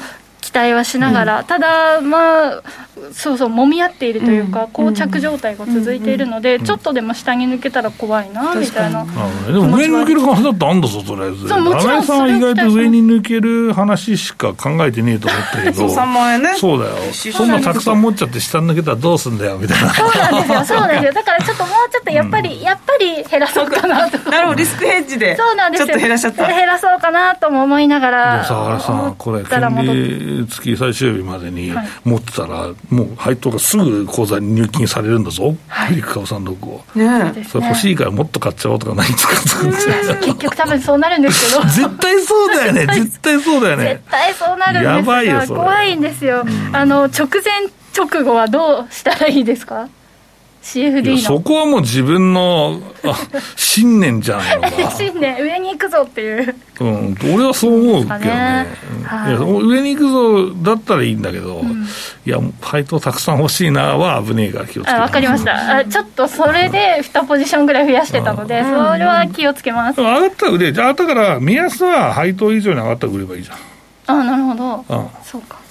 [0.43, 2.63] 期待はしながら、ただまあ
[3.13, 9.07] そうそう揉み合っているというか、膠着状態が続いているので、ちょっとでも下に抜けたら怖いなみたいな、
[9.47, 11.49] でも上に抜ける話だってあんだぞとりあえず。
[11.49, 15.87] そうもちろんさんは意外と上に抜ける話しか考えてねえと思ったけど。
[15.87, 16.55] 3万円ね。
[16.57, 16.97] そうだよ。
[17.13, 19.95] そんなたくさん持っちゃって下に抜けたらどうすんだよみたいな。
[19.95, 21.13] そうなんですよそうなんですよ。
[21.13, 24.19] だからちょっともうちょっとやっぱり、やっぱり減らそうかなと。
[24.31, 25.37] なるほどリスクヘッジで。
[25.37, 25.87] そうなんですよ。
[25.87, 26.47] ちょっと減らしちゃった。
[26.49, 31.73] 減らそうかなとも思いながらさあさんこれ権利付き最終日までに
[32.05, 36.85] 持ってたら、もう配当がすぐ口座に入金されるんだぞ、はい、クリックカオさんのを。
[36.95, 39.35] ねそれ欲しいからもっと買っちゃおうとかないんですか
[40.21, 41.63] 結局多分そうなるんですけど。
[41.69, 43.85] 絶対そうだよね、絶対そうだよね。
[43.85, 46.45] 絶対そうなるんですやばいよ、怖いんですよ。
[46.73, 49.89] あの、直前直後はどうしたらいいですか？
[50.63, 51.19] CFD の。
[51.19, 52.81] そこはもう自分の
[53.57, 54.91] 信念じゃないのか。
[54.97, 56.55] 信念上に行くぞっていう。
[56.81, 58.67] うん俺はそう思うけどね、ね。
[59.05, 61.87] はい、いや上に行くぞだったらいいんだけど、うん、
[62.27, 64.99] いや配当たくさん欲しいなは危ねえから気をつけて。
[64.99, 65.79] わかりました。
[65.79, 73.57] あちょっとそれで2ポジションぐらい増やしてたのでそれは気をつけます、上がったら売れじゃあだから目安は配当以上に上がったら売ればいいじゃん。
[74.07, 75.62] あなるほど、うん、そうか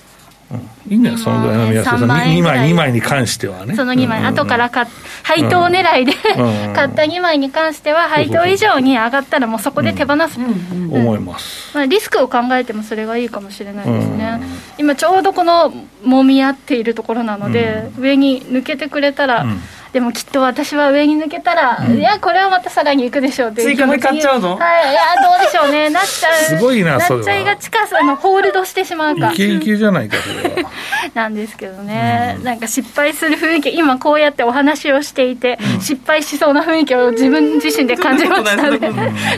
[0.91, 2.05] いいんだよ、そのぐらいの目安で、2
[2.43, 3.75] 枚 ,2 枚に関してはね。
[3.75, 4.85] その2枚、うんうん、後からか
[5.23, 14.41] 配当狙いで、うん、 買った2枚に関しては、配当以上に上がったら、もうそこで手放す、思います、まあ、リスクを考えてもそれがいいかもしれないですね、
[14.77, 19.45] 今、ちょうどこのもみ合っているところなので、上に抜けてくれたら、
[19.91, 24.55] でもきっと私は上に抜けたら、うん、いやこれはまたさらにいくでしょうっていう追加で買っちゃうの？
[24.55, 25.89] はいいやどうでしょうね。
[25.89, 26.57] なっちゃう。
[26.57, 29.33] すごいななっちゃいが近さのホールドしてしまうか。
[29.33, 30.71] いけいけじゃないかそれは
[31.13, 38.79] なんですけどね、うん、なんか失敗する雰囲気今こうやってお話をしていて、うん、失敗しそうな雰囲気を自分自身で感じましたね。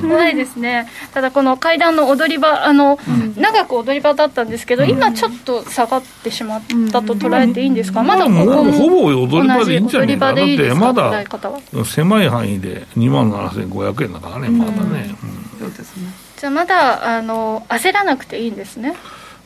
[0.04, 0.88] ないですね。
[1.16, 3.00] ただこの階段の踊り場あの、
[3.38, 6.62] 長く踊り場だったんですけど、今ちょっと下がってしまっ
[6.92, 7.74] たと捉えていいん。
[7.74, 11.24] ですか、まだここもほぼ踊り場でいいんじゃないかだってまだ
[11.86, 15.16] 狭い範囲で2万7500円だからね、まだね、
[15.60, 16.12] そうですね。
[16.38, 18.96] じゃあまだあの焦らなくていいんですね。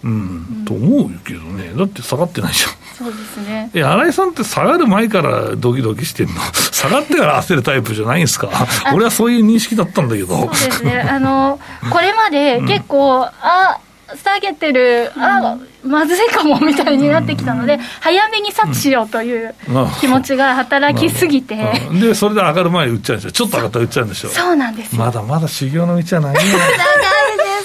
[0.03, 2.71] うん、と思うけどね、だって下がってないじゃん。
[2.95, 3.71] そうですね。
[3.73, 6.33] え、新井さんって下がる前からドキドキしてんの？
[6.71, 8.49] 下がってから焦るタイプじゃないんですか？
[8.93, 10.37] 俺はそういう認識だったんだけど。
[10.37, 10.99] そうですね。
[11.01, 13.79] あの、これまで結構、うん、あ、
[14.15, 19.53] 下げてる、あまずいかもみたいになってきたので、早めに察知しようという
[19.99, 21.55] 気持ちが働きすぎて、
[21.99, 26.55] で、それで上がる前に売っちゃうんですよ、ちょっと上がったら売っちゃうんでしょ、そうなんですまだまだ修行の道はない長い で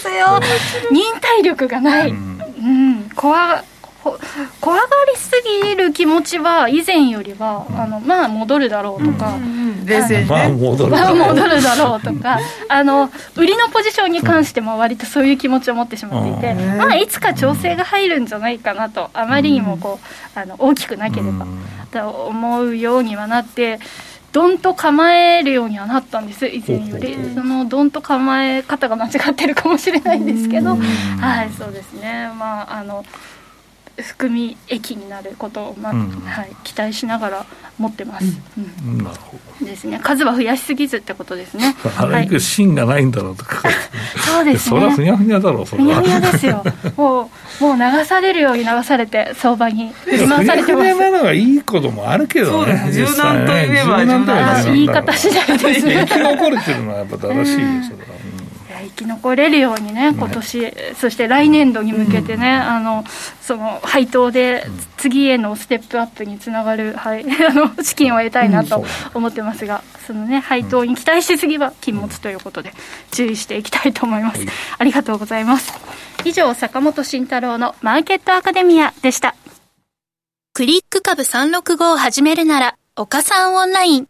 [0.01, 0.41] すよ、
[0.91, 3.63] 忍耐力がない、うん、うん、怖
[4.03, 5.31] 怖がりす
[5.63, 9.39] ぎる気持ちは以前よりは、あのまあ戻るだろうとか、
[9.85, 10.91] 冷静に、まあ戻る
[11.63, 12.39] だろうとか。
[12.69, 20.01] あの売りのポジションに関しても割とそういう気持ちを持ってしまっていて、まあいつか調整が入るんじゃないかなとあまりにもこ
[20.37, 21.47] うあの大きくなければ、
[21.93, 23.79] と思うようにはなって。
[24.33, 27.19] どんと構えるようにはなったんです以前より。
[27.35, 32.31] そのどんと構え方が間違ってるかもしれないんですけどはいそうですね。
[32.39, 33.05] まああの
[34.03, 37.47] 含み益になることを、まあ、うん、はい、期待しながら
[37.79, 38.27] 持ってます、
[38.85, 39.67] うん、なるほど。
[39.67, 39.99] ですね。
[40.03, 41.75] 数は増やしすぎずってことですね。
[41.97, 43.63] あれく芯がないんだろうとか、
[44.25, 44.77] そうですね。
[44.77, 46.01] それはふにゃふにゃだろうそれは。
[46.01, 46.65] ふにゃふにゃですよ。
[46.97, 50.85] もうもう流されるように流されて相場に振り回されてます。
[50.85, 56.07] ふにゃふにゃなのがいいこともあるけどね柔軟といえば柔軟言い方次第ですね。
[56.09, 58.42] 生き残るっていうのはやっぱ正しいですよ、それは
[58.83, 63.05] 生き残れるようにね、今年、そして来年度に向けてね、あの
[63.41, 64.67] その配当で
[64.97, 72.73] 次へのステップアップにつながる、はい、 あの資金を得たいなと思ってますが、そのね、配当に期待しすぎは禁物ということで、
[73.11, 74.41] 注意していきたいと思います。
[74.79, 75.73] ありがとうございます。
[76.25, 79.35] 以上、坂本慎太郎のマーケットアカデミアでした。
[80.55, 84.09] クリック株365を始めるなら、岡さんオンライン。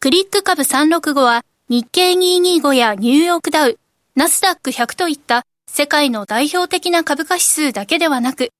[0.00, 3.78] クリック株365は、日経225やニューヨークダウ、
[4.14, 8.50] ナスダック100といった世界の代表的な株価指数だけではなく、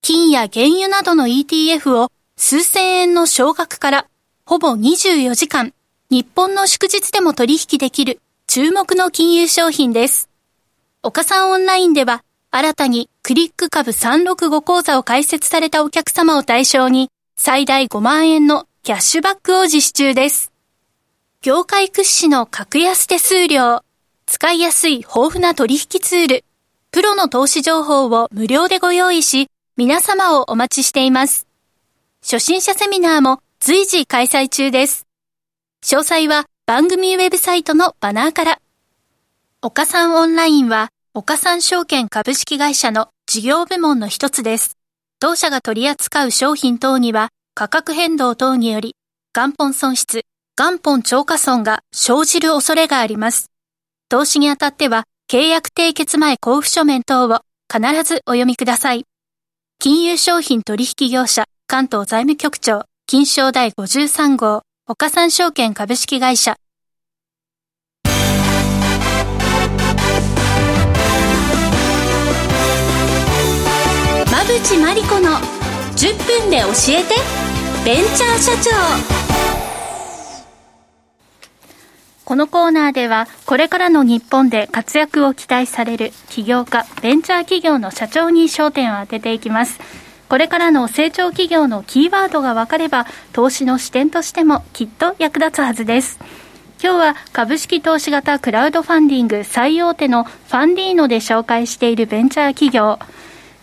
[0.00, 4.06] 金や原油などの ETF を数千円の少額から
[4.46, 5.74] ほぼ24時間、
[6.08, 10.30] 日本の祝日でも取引できる注目の金融商品です。
[11.02, 20.52] 岡さんオンラインでは、新たにクリック株365講座を開設されたお客様を対象に、最大5万円のキャッシュバックを実施中です。
[21.42, 23.82] 業界屈指の格安手数料、
[24.26, 26.44] 使いやすい豊富な取引ツール、
[26.90, 31.46] プロの投資情報を無料でご用意し、皆様をお待ちしています。
[32.22, 35.06] 初心者セミナーも随時開催中です。
[35.84, 38.58] 詳細は番組ウェブサイトのバナーから。
[39.62, 44.76] 岡三オンラインは、岡三証券株式会社の事業部門の一つです。
[45.20, 48.96] 当社が取り扱う商品等には、価格変動等により、
[49.32, 50.22] 元本損失、
[50.58, 53.51] 元本超過損が生じる恐れがあります。
[54.12, 57.40] 投資にあたっては、契約締結前交付書面等を
[57.72, 59.06] 必ずお読みください。
[59.78, 66.58] 金融商品取引業者関東財務局長金賞第53号岡三証券株式会社
[68.04, 68.12] 馬
[74.44, 75.38] 淵真理子の
[75.96, 77.14] 10分で教えて
[77.86, 79.21] ベンチャー社長
[82.32, 89.78] このコーナーではこれからの日本で活躍を期待される起業家ベンチャー企業の社長に焦点を当てていきます。
[90.30, 96.18] これからの成長企業のキーワードが分かれば投資の視点としてもきっと役立つはずです。
[96.82, 102.98] 今日は株式投資型クラウドファンディング最大手のファンディーノで紹介しているベンチャー企業、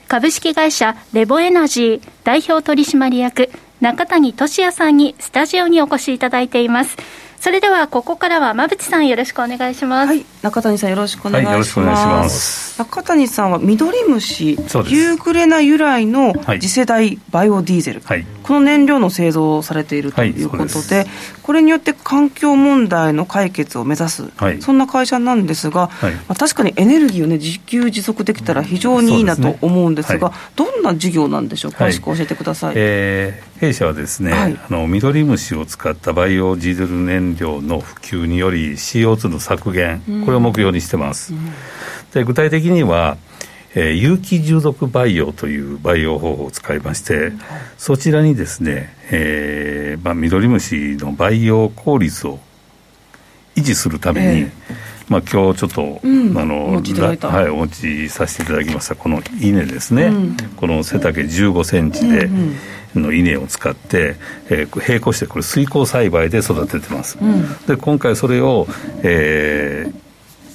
[0.07, 3.49] 株式会社レボエナジー代表取締役
[3.81, 7.28] 中谷俊也さんにスタジオにお越しいただいています。
[7.39, 10.07] それではここからは馬淵さんよろしくお願いします。
[10.07, 12.81] はい、中谷さんよろしくお願いします。
[12.81, 12.87] はい。
[12.89, 21.07] 中谷さんはミドリムシ、ユーグレナ由来の次世代バイオディーゼル、はい、この燃料の製造をされているということで、はい、
[21.41, 24.25] これによって環境問題の解決を目指す、
[24.59, 31.71] そんな会社なんですが、まあ、確かにエネルギーをね自給自足できたら非常にいいなと思うんですが、すね、どんな事業なんでしょう？
[31.71, 32.73] か、詳しく教えてください。
[32.75, 41.33] えー、弊社はですね、あのミドリムシを使ったバイオディーゼル燃燃料の普及により CO2 の削減、これを目標にしてます。
[42.13, 43.17] で具体的には
[43.75, 47.31] えー、有機従属培養という培養方法を使いまして、
[47.77, 52.39] そちらにですね、えーまあ、ミドリムシの培養効率を
[53.55, 54.49] 維持するために、えー、
[55.09, 58.95] まあ、今日ちょっと、うん、あのお持ちはい、お持ちさせていただきました。
[58.95, 62.55] この稲ですね、うん、この背丈15センチで、うんうん。
[62.95, 64.15] の稲を使って、
[64.49, 68.65] えー、並行してこれ水耕栽培で育ててます、うん、で今回それを、
[69.03, 69.91] え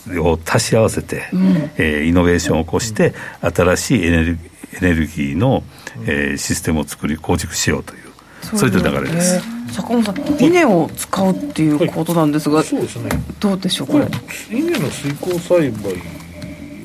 [0.09, 1.41] ー、を足し合わせて、うん、
[1.77, 4.39] えー、イノベーションを起こして新しいエネル
[4.77, 5.63] エネルギーの、
[6.07, 8.04] えー、システムを作り構築しようという
[8.45, 9.41] そういった流れです。
[9.73, 13.11] 坂本さん、稲を使うっていうことなんですが、はい、そうですね。
[13.41, 14.07] どうでしょうこれ？
[14.51, 15.95] 稲の水耕栽培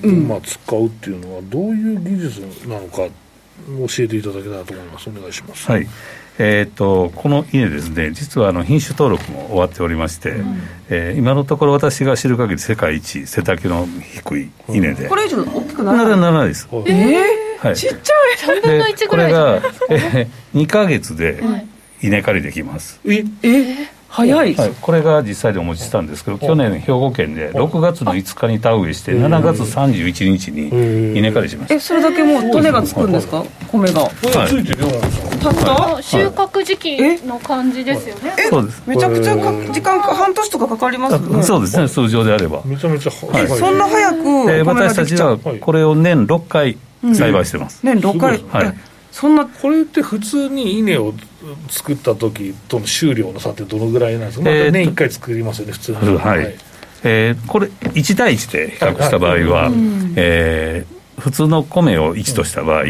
[0.02, 3.10] まあ使うっていうのはどういう技術なのか教
[4.04, 5.10] えていただけたらと思います。
[5.10, 5.70] お願いします。
[5.70, 5.88] はい。
[6.42, 16.18] えーと、この稲ですね、実はあの品種登録も終わっておりまして、うん、えー、今のところ私が知る限り世界一背丈の低い稲で、これ以上大きくならない？
[16.18, 16.70] ならないです。
[16.72, 16.80] えー、
[17.62, 18.60] はい、ちっちゃい。
[18.60, 21.44] 3分の1ぐらいこれが、えー、2か月で
[22.02, 23.00] 稲刈りできます。
[23.06, 31.76] ええ早い、はい、これが実際でお持ちしたんですけど去年兵庫県で6月の5日に田植えして7月31日に稲刈りしました。
[31.76, 33.44] えそれだけもう種がつくんですか？
[33.72, 34.02] 米が。
[34.02, 34.14] はい。
[35.40, 35.54] たっ
[35.96, 36.02] た？
[36.02, 38.34] 収穫時期の感じですよね。
[38.50, 38.84] そうです。
[38.88, 41.44] めちゃくちゃ時間半年とかかかりますね。
[41.44, 41.88] そうですね。
[41.88, 42.62] 通常であれば。
[42.66, 43.48] めちゃめちゃ早い。
[43.48, 44.18] そんな早く、
[44.52, 46.78] えー、私たちはこれを年6回
[47.14, 48.44] 栽培してます、年6回？
[48.50, 48.76] はい
[49.12, 51.14] そんなこれって普通に稲を
[51.70, 56.56] 作った時との収量の差ってどのぐらいなんですか、まあ、年1回作りますよね普通に、はい、はい、
[57.04, 59.46] えー、これ1対1で比較した場合は、はい。
[59.46, 59.74] はい、
[60.16, 62.88] えー、普通の米を1とした場合、うん、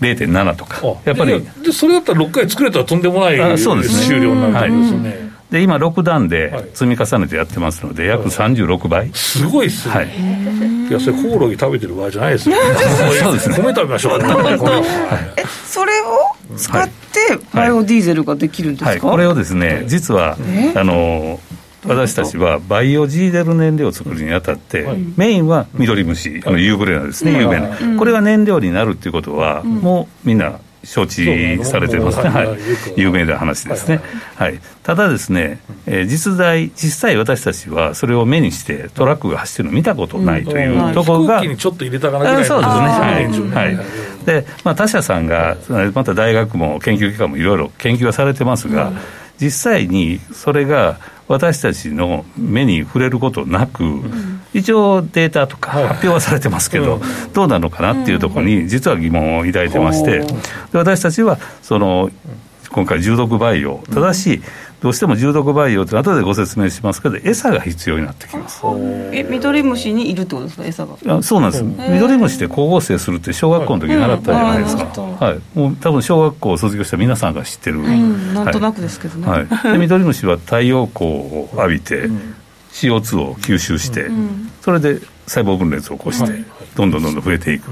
[0.00, 0.80] 0.7とか。
[1.04, 12.56] やっぱりでそれだったら6回作れたらとんでもない収量になるんですよね、はいで今6段で積み重ねてやってますので、約36倍、すごいっすね、はい、いやそれコオロギ食べてる場合じゃないですよ、
[13.22, 14.20] そうですね米食べましょう。
[15.36, 16.92] えそれを使って
[17.54, 20.38] バイオディーゼルができるんですか、はい、これをですね実は
[20.74, 21.38] あの
[21.86, 24.86] 私たちはバイオジーゼル燃料を作るにあたって、
[25.16, 32.22] メインはミドリムシ、あのユーグレナですね、有名な、これが燃料になるっていうことは、もうみんな承知されてます。
[32.22, 32.58] ね、はい、
[32.96, 34.00] 有名な話ですね、
[34.36, 43.86] はい、ただですね、えー、実在、実際私たちはそれを目にして、トラックが走ってるの見たことないというところが、飛行機にちょっと入れたかなぐらいそうですね、はい、はい、
[44.26, 45.56] でまあ、他社さんが、
[45.94, 48.92] また大学も研究機関もいろいろ研究はされてますが、
[49.40, 53.84] 実際にそれが私たちの目に触れることなく、
[54.52, 57.00] 一応データとか発表はされてますけど、
[57.32, 60.26] どうなのかなっていうところに、実は疑問を抱いてまして、で
[60.72, 62.10] 私たちはその
[62.72, 64.40] 今回、重毒培養、ただし、
[64.82, 68.62] どうしても重毒培養って後でご説明しますけど、餌が必要になってきます。
[69.12, 71.18] え、ミドリムシにいるってことですか、餌が？
[71.18, 71.62] あそうなんです。
[71.62, 74.84] ミドリムシって光合成するって小学校の時に習ったじゃないですか。
[74.84, 75.58] はい。
[75.58, 77.78] もう多分小学校を卒業した皆さんが知ってる。
[77.78, 79.28] うん、なんとなくですけどね。
[79.28, 79.72] はい。
[79.72, 82.08] で、ミドリムシは太陽光を浴びて、
[82.72, 84.10] CO2 を吸収して、
[84.62, 87.70] それで細胞分裂を起こして、どんどんどんどん増えていく。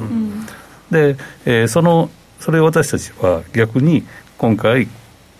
[0.91, 4.05] で、えー、その、それを私たちは逆に
[4.39, 4.89] 今回、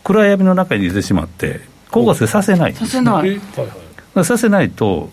[0.05, 3.41] 暗闇の中に入れてしまって、光合成させない、させない。
[4.25, 5.11] させないと、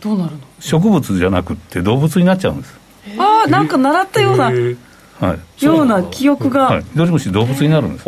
[0.00, 0.38] どうなるの？
[0.58, 2.74] 植物じゃなくて動物になっちゃうんです。
[3.18, 6.64] ああ、なんか習ったような、はい、ような記憶が。
[6.66, 8.04] はい、ドリムシ動物になるんです。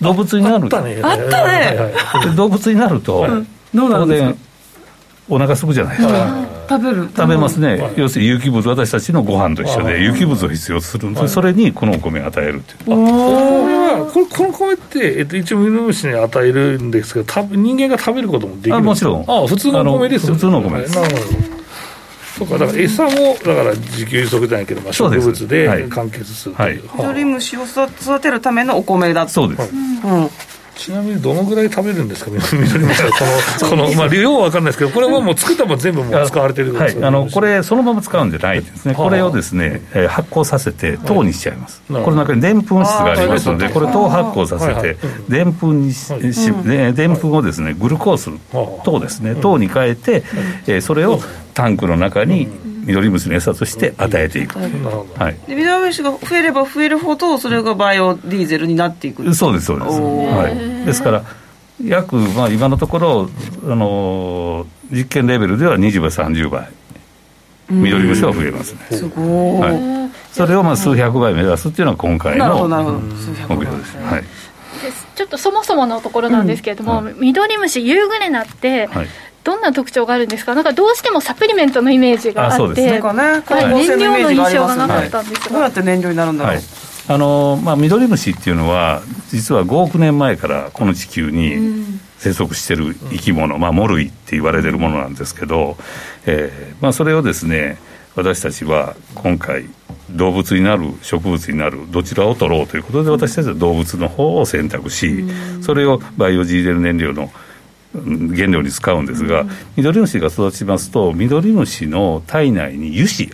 [0.00, 1.00] 動物になるあったね。
[1.02, 2.34] あったね。
[2.34, 3.28] 動物になると、
[3.72, 4.36] 当然、
[5.28, 6.46] お腹すくじゃないですか。
[6.68, 7.08] 食べる。
[7.14, 12.78] 食べますね、はい、要するに有機物私たちのご飯と一緒で有機物を必要とするんで、はい、それにこのお米を与えるっていう
[14.02, 19.44] あこれこの米って、えっと、一応ミノムシに与えるんですけど人間が食べることもできるんですかもちろん。
[19.44, 21.62] あ普通のお米ですよ、ね、普通のお米です、なるほど。
[22.38, 30.30] そうかだから餌もだから自給自足じゃないけど、まあ、植物で完結するという、はい、鳥虫を育てるためのお米だそうです、うん
[30.82, 33.10] ちなみにどのぐらい食べるんですか、 緑虫は。
[33.60, 36.74] この、このまあ、量は分かんないですけど、これはもう作ったも全部もう使われてる。
[36.74, 44.96] はい、あのこれ、そのまま使うんじゃないですね、これをですね、えー、発酵させて、糖にしちゃいます、この中にでんぷん質がありますので、これ、糖発酵させて、
[45.28, 48.30] でんぷんにし、でんぷんをですね、グルコース
[48.84, 50.24] 糖ですね、糖に変えて、
[50.66, 51.20] えー、それを
[51.54, 52.48] タンクの中に、
[52.84, 54.66] 緑虫の餌として与えていく、は
[55.30, 59.34] い、で緑虫が増えれば増えるほどそれがバイオディーゼルになっていく。
[59.34, 61.24] そうですそうです、はい、ですから
[61.84, 63.30] 約、まあ、今のところ
[63.64, 66.68] あの実験レベルでは20倍30倍。
[67.70, 72.74] 緑虫は増えますね、すごい、はい、それをまあ数百倍目指すっていうのが今回の目
[73.48, 74.24] 標です、はい。
[75.14, 77.04] ちょっとそもそものところなんですけれども、うん。
[77.06, 79.08] はい、緑虫夕暮れなって、はい、
[79.44, 83.00] どんな特徴があるんですか、なんかどうしてもサプリメントのイメージがあって、燃
[83.98, 86.54] 料の印象がなかったんですが、どうやって燃料になるんだろう？
[86.54, 86.64] はい。
[87.08, 91.84] あのまあ、ミドリムシっていうのは、実は5億年前からこの地球に
[92.18, 95.76] 生息してる生き物、まあ、モルイって言われてるものなんですけど、
[96.26, 97.78] えーまあ、それをですね、
[98.14, 99.64] 私たちは今回、
[100.10, 105.24] 動物になる、植物になる、どちらを取ろうということで、私たちは動物の方を選択し、
[105.60, 107.32] それをバイオジーデル燃料の
[107.94, 109.44] 原料に使うんですが、
[109.76, 113.30] 緑虫が育ちますと、緑虫の体内に油脂、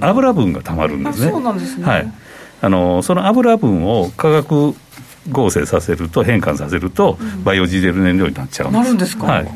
[0.00, 1.30] 油分がたまるんですね。
[1.30, 1.84] そうなんですね。
[1.84, 2.12] はい。
[2.62, 4.74] あのその油分を化学
[5.30, 8.82] 合成させると変換させると、バイオジーデル燃料になっちゃうんです。
[8.82, 9.26] なるんですか？
[9.26, 9.48] はい。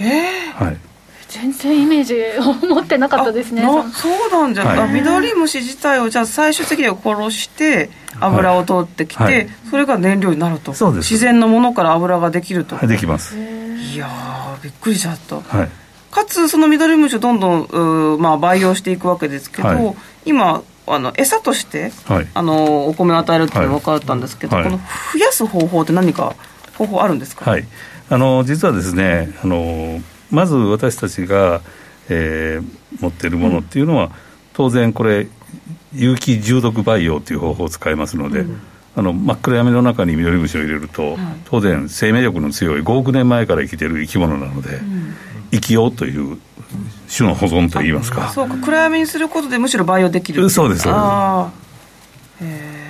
[0.00, 0.76] ええー、はい。
[1.28, 3.62] 全然イメージを持ってなかったですね。
[3.62, 10.72] そうなんじゃ、はい、緑虫自体をじゃあ最終的には殺して油を取ってきて、はい、それが燃料になると。
[10.72, 11.12] そうです。
[11.12, 13.36] 自然のものから油ができると、はい、できます。
[13.38, 14.08] いや
[14.62, 15.68] びっくりしちゃった、はい、
[16.10, 24.78] かつその緑虫をどんどんう、まあ、培養していくわけですけど、はい、今あの餌として、はい、あのお米を与えるっていうのが分かったんですけど、この
[25.12, 26.34] 増やす方法って何か
[26.76, 27.66] 方法あるんですか、はい、
[28.08, 30.00] あの実はですねあの
[30.30, 31.60] まず私たちが、
[32.08, 34.10] えー、持っているものっていうのは、うん、
[34.52, 35.28] 当然これ
[35.94, 38.60] 有機重毒培養という方法を使いますので、うん、
[38.96, 41.16] あの真っ暗闇の中に緑虫を入れると、
[41.46, 45.14] 当然生命力の強い5億年前から生きている生き物なので、うん、
[45.50, 46.38] 生きようという
[47.14, 48.28] 種の保存といいますか。
[48.30, 48.56] そうか。
[48.58, 51.00] 暗闇にすることでむしろ培養できるそうですそうで
[52.44, 52.44] す。
[52.44, 52.87] へえ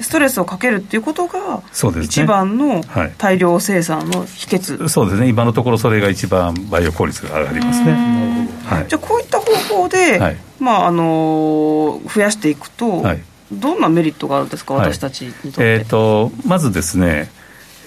[0.00, 1.62] ストレスをかけるっていうことが
[2.02, 2.82] 一番の
[3.18, 4.88] 大量生産の秘訣。
[4.88, 5.28] そうですね。
[5.28, 9.46] 今のところそれが一番培養効率が上がりますね、はい、じゃあこういった方
[9.82, 13.22] 法で、はい、まああの増やしていくと、はい、
[13.52, 14.74] どんなメリットがあるんですか？
[14.74, 17.30] 私たちにとって、えーと、まずですね、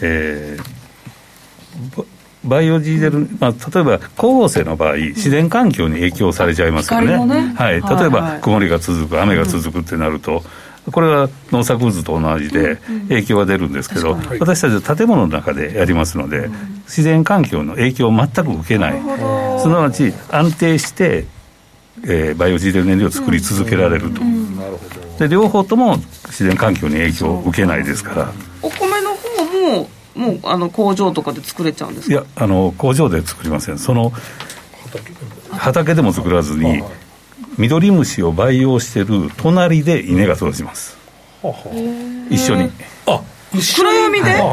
[0.02, 2.04] えー
[2.46, 7.54] バイオジーゼル、まあ、例えば光合成の場合、自然環境に影響されちゃいますよね、ね。
[7.56, 10.44] はい、例えば曇りが続く、雨が続くってなると、
[10.92, 12.78] これは農作物と同じで
[13.08, 16.50] 影響が出るんですけど、私たちは建物の中でやりますので、
[16.86, 19.02] 自然環境の影響を全く受けない、
[19.62, 21.26] すなわち安定して、
[22.04, 24.22] えー、バイオジーデル燃料を作り続けられると、
[25.20, 28.32] で両方とも自然環境に影響を受けないですから。
[28.62, 33.80] お米の方ももうあの工場とかで作れちゃうんですいやあの工場で作りません。
[33.80, 34.12] その
[35.52, 36.84] 畑でも作らずに
[37.58, 40.98] 緑虫を培養してる隣で稲が育ちます。
[42.30, 42.72] 一緒に。
[43.06, 43.22] あ
[43.52, 44.44] 暗闇で、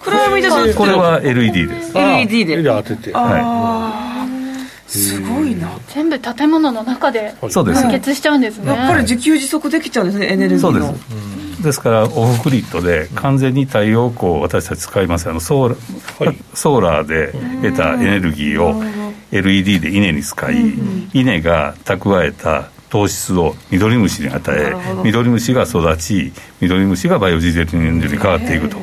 [0.00, 1.92] 暗闇で育てこれは LED です。
[1.96, 3.12] LED で当てて。
[3.12, 4.90] はい。
[4.90, 5.68] すごいな。
[5.88, 8.72] 全部建物の中で完結しちゃうんですね。
[8.72, 10.86] やっぱり自給自足できちゃうんですねエネルギーの。
[10.86, 11.62] そうです。
[11.62, 15.28] ですからオフグリッドで完全に太陽光を私たち使います。
[15.28, 18.80] あのソーラー、はい、ソーラーで得たエネルギーを
[19.38, 20.74] LED で稲に使い、
[21.12, 24.74] 稲が蓄えた糖質を緑虫に与え
[25.04, 28.78] 緑虫が育ち緑虫がバイオジーゼル燃料に変わっていくと。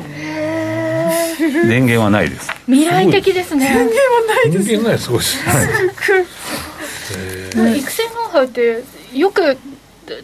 [1.66, 2.50] 電源はないです。
[2.66, 3.66] 未来的ですね。
[3.68, 4.64] 電源はないです。
[4.66, 5.18] 電源ないすごい。
[5.18, 5.38] です、
[7.58, 8.82] はい、育成ノウハウって
[9.14, 9.56] よく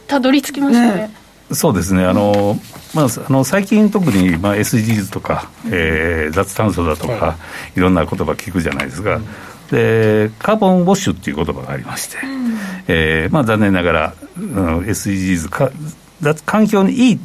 [0.06, 1.08] たどり着きましたね。
[1.08, 1.14] ね。
[1.52, 2.04] そうですね。
[2.04, 2.58] あの、
[2.94, 7.36] まあ、あの最近特に、まあ、SDGs とか、えー、脱炭素だとか、は
[7.74, 9.26] い、いろんな言葉聞くじゃないですか、うん
[9.70, 12.58] でカーボンウォッシュっていう言葉がありまして、うん、
[12.88, 15.70] えー、まあ、残念ながら、うん、SDGs か
[16.44, 17.20] 環境にいい、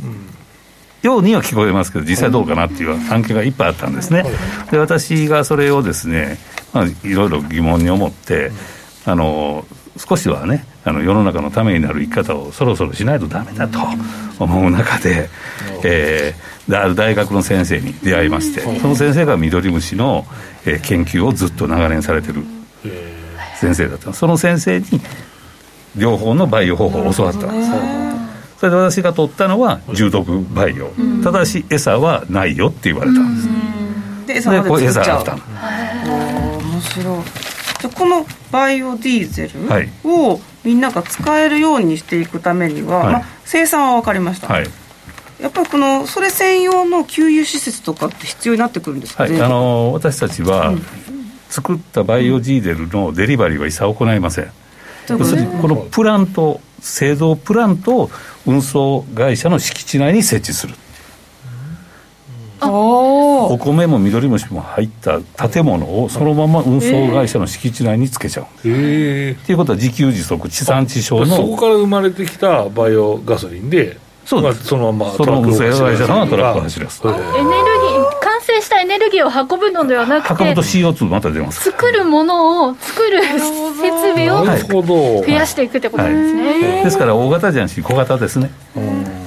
[1.05, 4.25] ようには聞こえますけど、実際どうかなっていう関係がいっぱいあったんですね。
[4.71, 6.37] で私がそれをですね、
[6.73, 8.51] まあ、いろいろ疑問に思って、
[9.05, 9.65] あの
[9.97, 13.79] 少しはねあの世の中のためになる生き方をそろそろしないとダメだと
[14.39, 15.29] 思う中で、
[15.83, 20.25] えー、ある大学の先生に出会いまして、その先生がミドリムシの、
[20.65, 22.43] えー、研究をずっと長年されてる
[23.59, 24.13] 先生だった。
[24.13, 24.85] その先生に
[25.95, 27.51] 両方の培養方法を教わった。
[27.51, 27.71] んです
[28.57, 30.91] それで私が取ったのは重毒培養、
[31.23, 33.19] ただし餌はないよって言われた。
[33.19, 34.25] ん。
[34.25, 35.23] です、で餌まで作っちゃう。
[36.61, 37.23] 面白い。
[37.81, 44.67] じゃこのバイオディーゼルをみんなが使えるようにしていくためには、はい、まあ、生産は分かりました、はい、
[45.45, 50.81] やっぱりこのそれ専用の給油施設とかって必要になってくるんですか、はい、あの私たちは、うん、
[51.49, 54.51] 作ったバイオディーゼルのデリバリーは一切行いません、
[55.07, 58.11] 要するにこのプラント製造プラントを
[58.47, 60.73] 運送会社の敷地内に設置する。
[62.61, 65.19] お米も緑虫も入った
[65.49, 68.45] 建物をそのまま運送会社の敷地内につけちゃう。
[68.45, 68.69] んです。
[68.69, 71.35] えー、っていうことは自給自足地産地消の。
[71.35, 83.39] そこから生まれてきたバイオガソリンでそうです、まあ、そのままその運送会社さんがトラックを走らすエネルギー完成したエネルギーを運ぶのではなくて運ぶと CO2 また出ます作るものを作る設
[84.13, 88.51] 備を増やしていくってことですね、はい、ですから大型じゃなし小型ですね、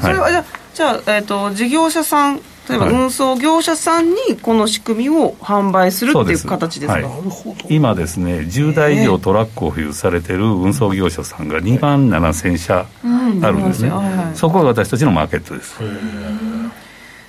[0.00, 0.44] それはじゃあ
[0.74, 12.86] じゃあ、えーと事業者さん例えば運送業者さんにこの仕組みを販売するっていう形ですか、はい、今ですね10台以上トラックを保有されてる運送業者さんが2万7000社
[13.42, 13.90] あるんですね、
[14.34, 15.78] そこが私たちのマーケットです。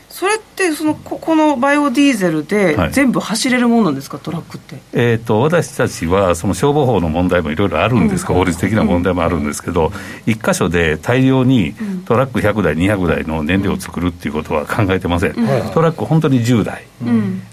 [0.10, 9.92] それってそのここのバイオディーゼルで全部走れるものなんですか、はい、トラックって、えーと、私たちはその消防法の問題もいろいろあるんですが、うん、法律的な問題もあるんですけど、
[10.26, 11.74] 一、うん、箇所で大量に
[12.06, 16.84] トラック100台200台の燃料を作るっていうことは考えてません、うん、トラック本当に10台、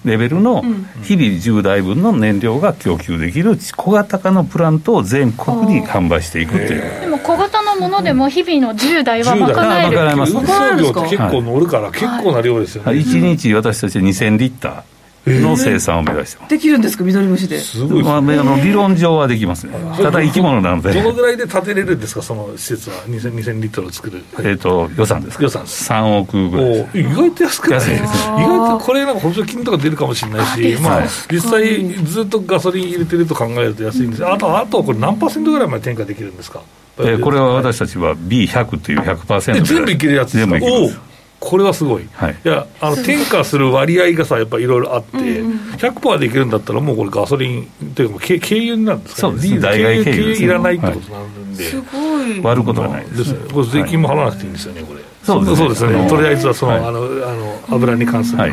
[0.05, 0.63] レベルの
[1.03, 7.01] 日々10台分の燃料が供給できる小型化のプラントを全国に販売していくっていう。
[7.01, 17.03] でも小型のものでも日々の10台は賄える賄えます運送業って結構乗るから結構な量ですよね、はい、1日私たち2000リッターの生産を目指してます、できるんですか？
[17.03, 17.59] 緑虫で。
[17.59, 19.73] すごいまあ、あの理論上はできますね。
[20.01, 20.93] ただ生き物なので。
[20.93, 22.23] どのぐらいで建てれるんですか？
[22.23, 24.23] その施設は 2000, 2000リットル作る。
[24.45, 25.37] えっ、と予算です。
[25.39, 34.25] か予算3億ぐらい意外と安くないです意外とこれなんか補助金とか出るかもしれないし、まあ、実際ずっとガソリン入れてると考えると安いんです。
[34.25, 36.63] あとあとこれ何パーセントぐらいまで転嫁できるんですか？
[36.99, 40.59] えー、これは私たちは B100 という100%全部いけるやつですか？
[40.59, 41.06] 全部いけます
[41.47, 52.41] これはすごい、はい、いやあの転嫁する割合がさやっぱりいろいろあって、うん、100%できるんだったらもうこれガソリンというか軽油なんですか、ね、そうです代替軽油いらないってことなんで、はい、すごい。
[52.43, 55.01] 割ることはないです、ね、これ税金も払わなくていいんですよねこれ。
[55.23, 55.57] そうですね。
[55.57, 56.09] そうですね。
[56.09, 58.53] とりあえずはその,、あのあの油に関する、はい、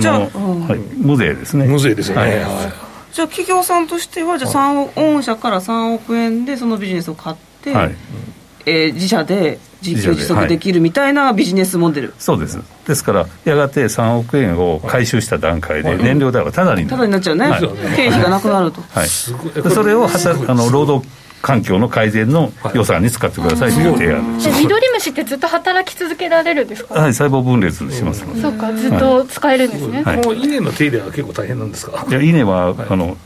[0.00, 1.66] じゃあ、はい、無税ですね。
[1.66, 2.30] 無税ですよね、はい。
[3.12, 7.94] じゃあ企業さんとしてはじゃあ3億御社から3億円でそのビジネスを買って、はい。
[8.64, 12.58] えー、自社で自給自足できるみたいなビジネスモデル、はい、そうです。
[12.86, 21.08] ですからやがて3億円を回収した段階で燃料代はただになる、ただになっちゃうね、はい、経費がなくなると、はい、それをはたあの労働
[21.42, 24.38] 環境の改善の予算に使ってくださいという提案。
[24.38, 26.94] で緑虫ってずっと働き続けられるんですか？
[26.94, 33.16] はい細胞分裂しますので、そうかずっと使えるんですね、はい、この稲の手入れは結構大変なんですかいや稲は、あの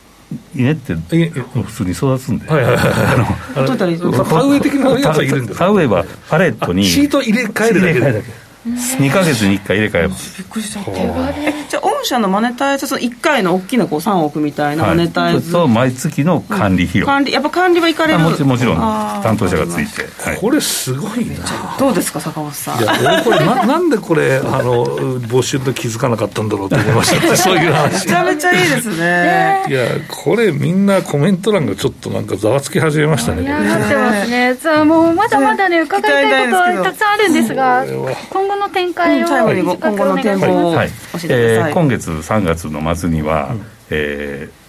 [0.55, 10.39] 稲って普通に育つんで、はいはいはい、田植え的なやつはいるんです田植えはパレットにシート入れ替えるだけ2か月に1回入れ替えます。
[10.39, 18.19] びっくりしたじゃあ御社のマネタイズその1回の大きなこう3億みたいなマネタイズ、はい、と毎月の管理費用、管理やっぱ管理は行かれる。
[18.21, 21.35] もちもちろん担当者がついて、はい、これすごいな。
[21.79, 22.81] どうですか坂本さん？
[22.81, 24.85] いやこれななんでこれあの
[25.21, 27.37] 募集と気づかなかったんだろうと思いました。
[27.37, 29.65] そういう話めちゃめちゃいいですね。
[29.69, 33.43] いやこれみんなコメント欄がちょっとなんかざわつき始めましたね。
[33.43, 34.55] いやなってますね。
[34.55, 37.85] さあもうまだまだね伺いたいことたくさんあるんですが
[38.31, 44.64] 今後の展開を最後に今後の展望を教えてください、えー、今月3月の末には、うん、えー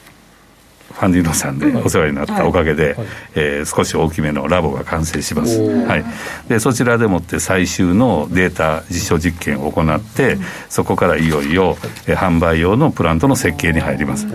[0.95, 2.95] ファンディーノさんでお世話になったおかげで、はい。
[2.95, 6.05] はい、えー、少し大きめのラボが完成します、はい、
[6.47, 10.37] でそちらでもって最終のデータ実証実験を行って、
[10.69, 11.77] そこからいよいよ、
[12.07, 14.25] えー、販売用のプラントの設計に入ります。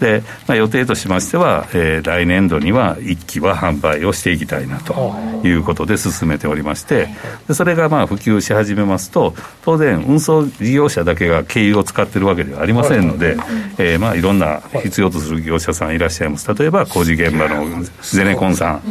[0.00, 5.58] で、まあ、予定としましては、えー、来年度には1機は販売をしていきたいなとい。
[5.58, 7.08] うことで進めておりまして
[7.46, 13.36] でそれがまあ普及し始めますと当然運送事業者だけが経由を使ってるわけではありませんので、
[13.78, 16.52] えー、まあいろんな必要とする業者さんいらっしゃいます。
[16.54, 18.82] 例えば工事現場のゼネコンさん。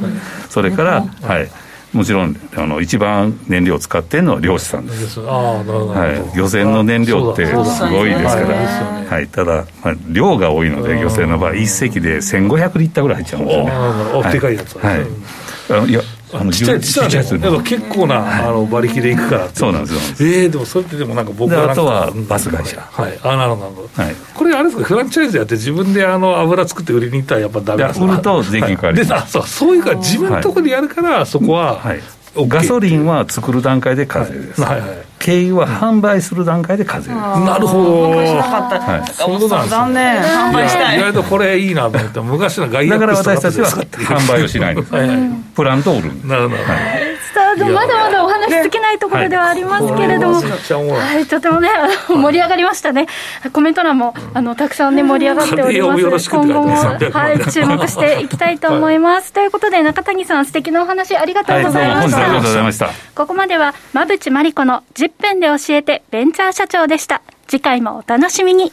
[0.49, 1.49] それから、はい。
[1.93, 5.22] もちろんあの一番燃料を使ってるのは漁師さんです。
[5.22, 8.55] あなるほど、はい、漁船の燃料ってすごいですから、
[9.05, 13.72] はい、ただ、まあ、量が多いので漁船の場合一隻で1500リッターぐらい入っちゃうんですよね。
[13.72, 15.89] あでかいやつはい。
[15.89, 16.01] いや
[16.34, 22.82] あのちっちゃいちっちゃいやつやっぱ結構な、はい、あの馬力でいくからそうなんですよええー、でもそれってでもなんか僕はあとはバス会社。
[22.82, 23.19] はい。
[23.23, 28.05] あなるほどなるほど、はい、これあれですかフランチャイズやって自分であの油作って売りに行ったらやっぱダメですか？
[28.05, 32.01] 売ると税金かかる、はい、そうそういうか自分のところでやるから、そこは、はい
[32.45, 34.89] ガソリンは作る段階で課税です、はいはい。
[34.89, 38.09] はい軽油は販売する段階で課税、なるほど。
[38.11, 40.97] 昔なかった、はい、そうなんです、残念販売したい。
[40.97, 44.75] 意外とこれいいなと思って昔の外だから私たちは販売をしない。
[44.75, 45.17] んです、はいはい、
[45.55, 46.11] プラントを売る。
[46.25, 47.07] なるほど、はい
[47.58, 51.70] さあまだまだお話尽きないところではありますけれども、ね、はい、とてもね
[52.08, 53.08] 盛り上がりましたね。
[53.53, 56.30] コメント欄もあのたくさんね盛り上がっております。
[56.30, 62.89] 今後も、はい、注目していきたいと思います、ということで中谷さん素敵なお話ありがとうございました、ありがとうございました。
[63.16, 67.22] ここまでは馬淵真理子の10分で教えてベンチャー社長でした。
[67.47, 68.72] 次回もお楽しみに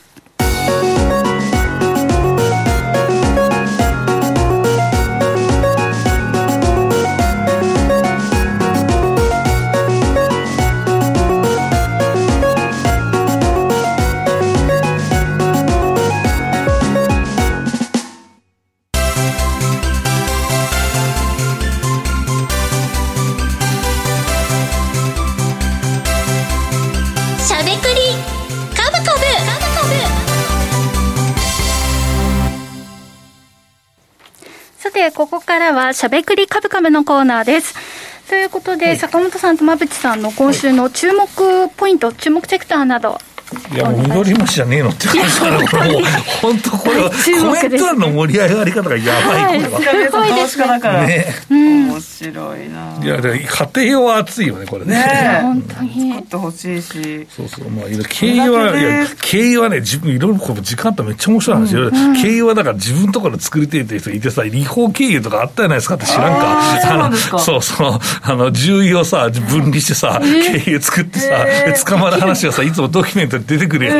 [35.10, 37.74] て、ここからはしゃべくりカブカブのコーナーです。
[38.28, 43.18] ということで、坂本さんと馬淵さんの今週の注目ポイント、注目セクターなど
[43.74, 46.02] いやもう緑虫じゃねえのって話からもう
[46.42, 49.62] 本当これはコメント欄の盛り上がり方がやばい。
[49.62, 52.98] これは、はい、投資家だからね、うん、面白いな。
[53.02, 54.94] いや家庭用は熱いよねこれね。
[54.96, 56.12] ね本当に。
[56.12, 57.26] 作ってほしいし。
[57.34, 57.70] そうそう。
[57.70, 66.58] まあ経営は、いや経営はね自分いろいろこの時間ってめっちゃ面白い話、うん、経営はだから自分ところ作りてえって人いてさ違法経営とかあったじゃないですかって知らんか。
[66.58, 71.46] あそうそうあの重要さ分離してさ、経営作ってさ、
[71.86, 73.98] 捕まる話がさいつもドキュメントで出てくるやん。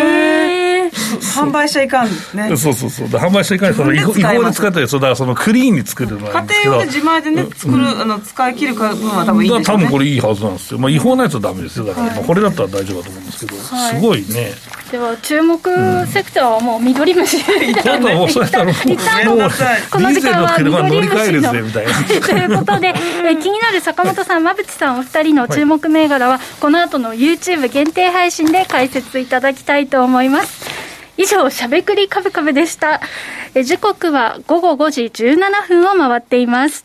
[1.35, 2.57] 販売しちゃいかんね。
[2.57, 3.09] そうそうそう。
[3.09, 3.75] 販売しちゃいかん。
[3.75, 4.13] その違法
[4.45, 9.85] で使ったり、そうだからそのクリーンに作るの家庭用で自前でね、作る、あの、使い切る分は多分いいですよね。
[9.85, 10.79] 多分これいいはずなんですよ。
[10.79, 11.87] まあ違法なやつはダメですよ。
[11.87, 14.53] だから、これだったら大丈夫だと思うんですけど、すごいね。
[14.95, 15.59] では注目
[16.07, 18.15] セクターはもう緑虫みたいな。
[18.15, 18.77] もうそうやったらもう、
[19.91, 21.51] この時間は緑虫の。
[22.23, 30.65] ということで、え気になる坂本さん、馬淵さんお二人の注目銘柄は、この後の YouTube 限定配信で解説いただきたいと思います。
[31.17, 33.01] 以上、しゃべくりカブカブでした。
[33.57, 36.85] え時刻は午後5時17分を回っています。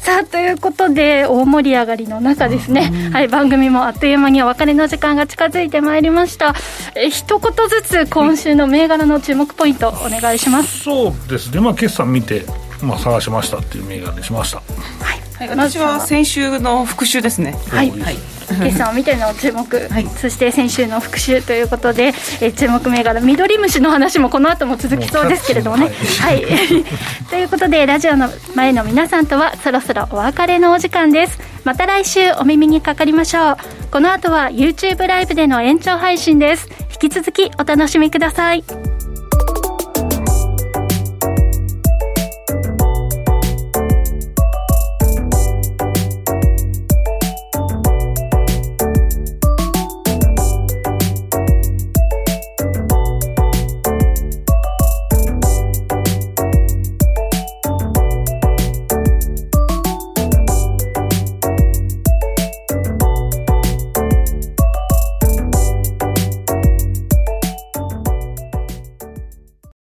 [0.00, 6.54] さあということで大盛り上がりの中ですね、はい、番組もあっという間にお別れの時間が近づいてまいりました。
[6.94, 10.80] え一言ずつ今週の銘柄の注目ポイントお願いします。
[10.80, 11.60] そうですね。
[11.60, 12.44] まあ決算見て
[12.82, 14.58] まあ探しましたっていう銘柄にしました。
[14.58, 17.52] はいはい、私は先週の復習ですね。
[17.68, 17.90] はい。
[17.90, 18.16] はい、
[18.64, 25.90] 決算を見ての注目、はい、そして先週の復習ということで、え注目銘柄緑虫の話もこの後も続きそうですけれどもね。
[26.20, 26.44] はい。
[27.30, 31.38] ということでラジオの前の皆さんとはそろそろお別れのお時間です。
[31.62, 33.56] また来週お耳にかかりましょう。
[33.92, 36.68] この後は YouTube ライブでの延長配信です。
[37.00, 38.64] 引き続きお楽しみください。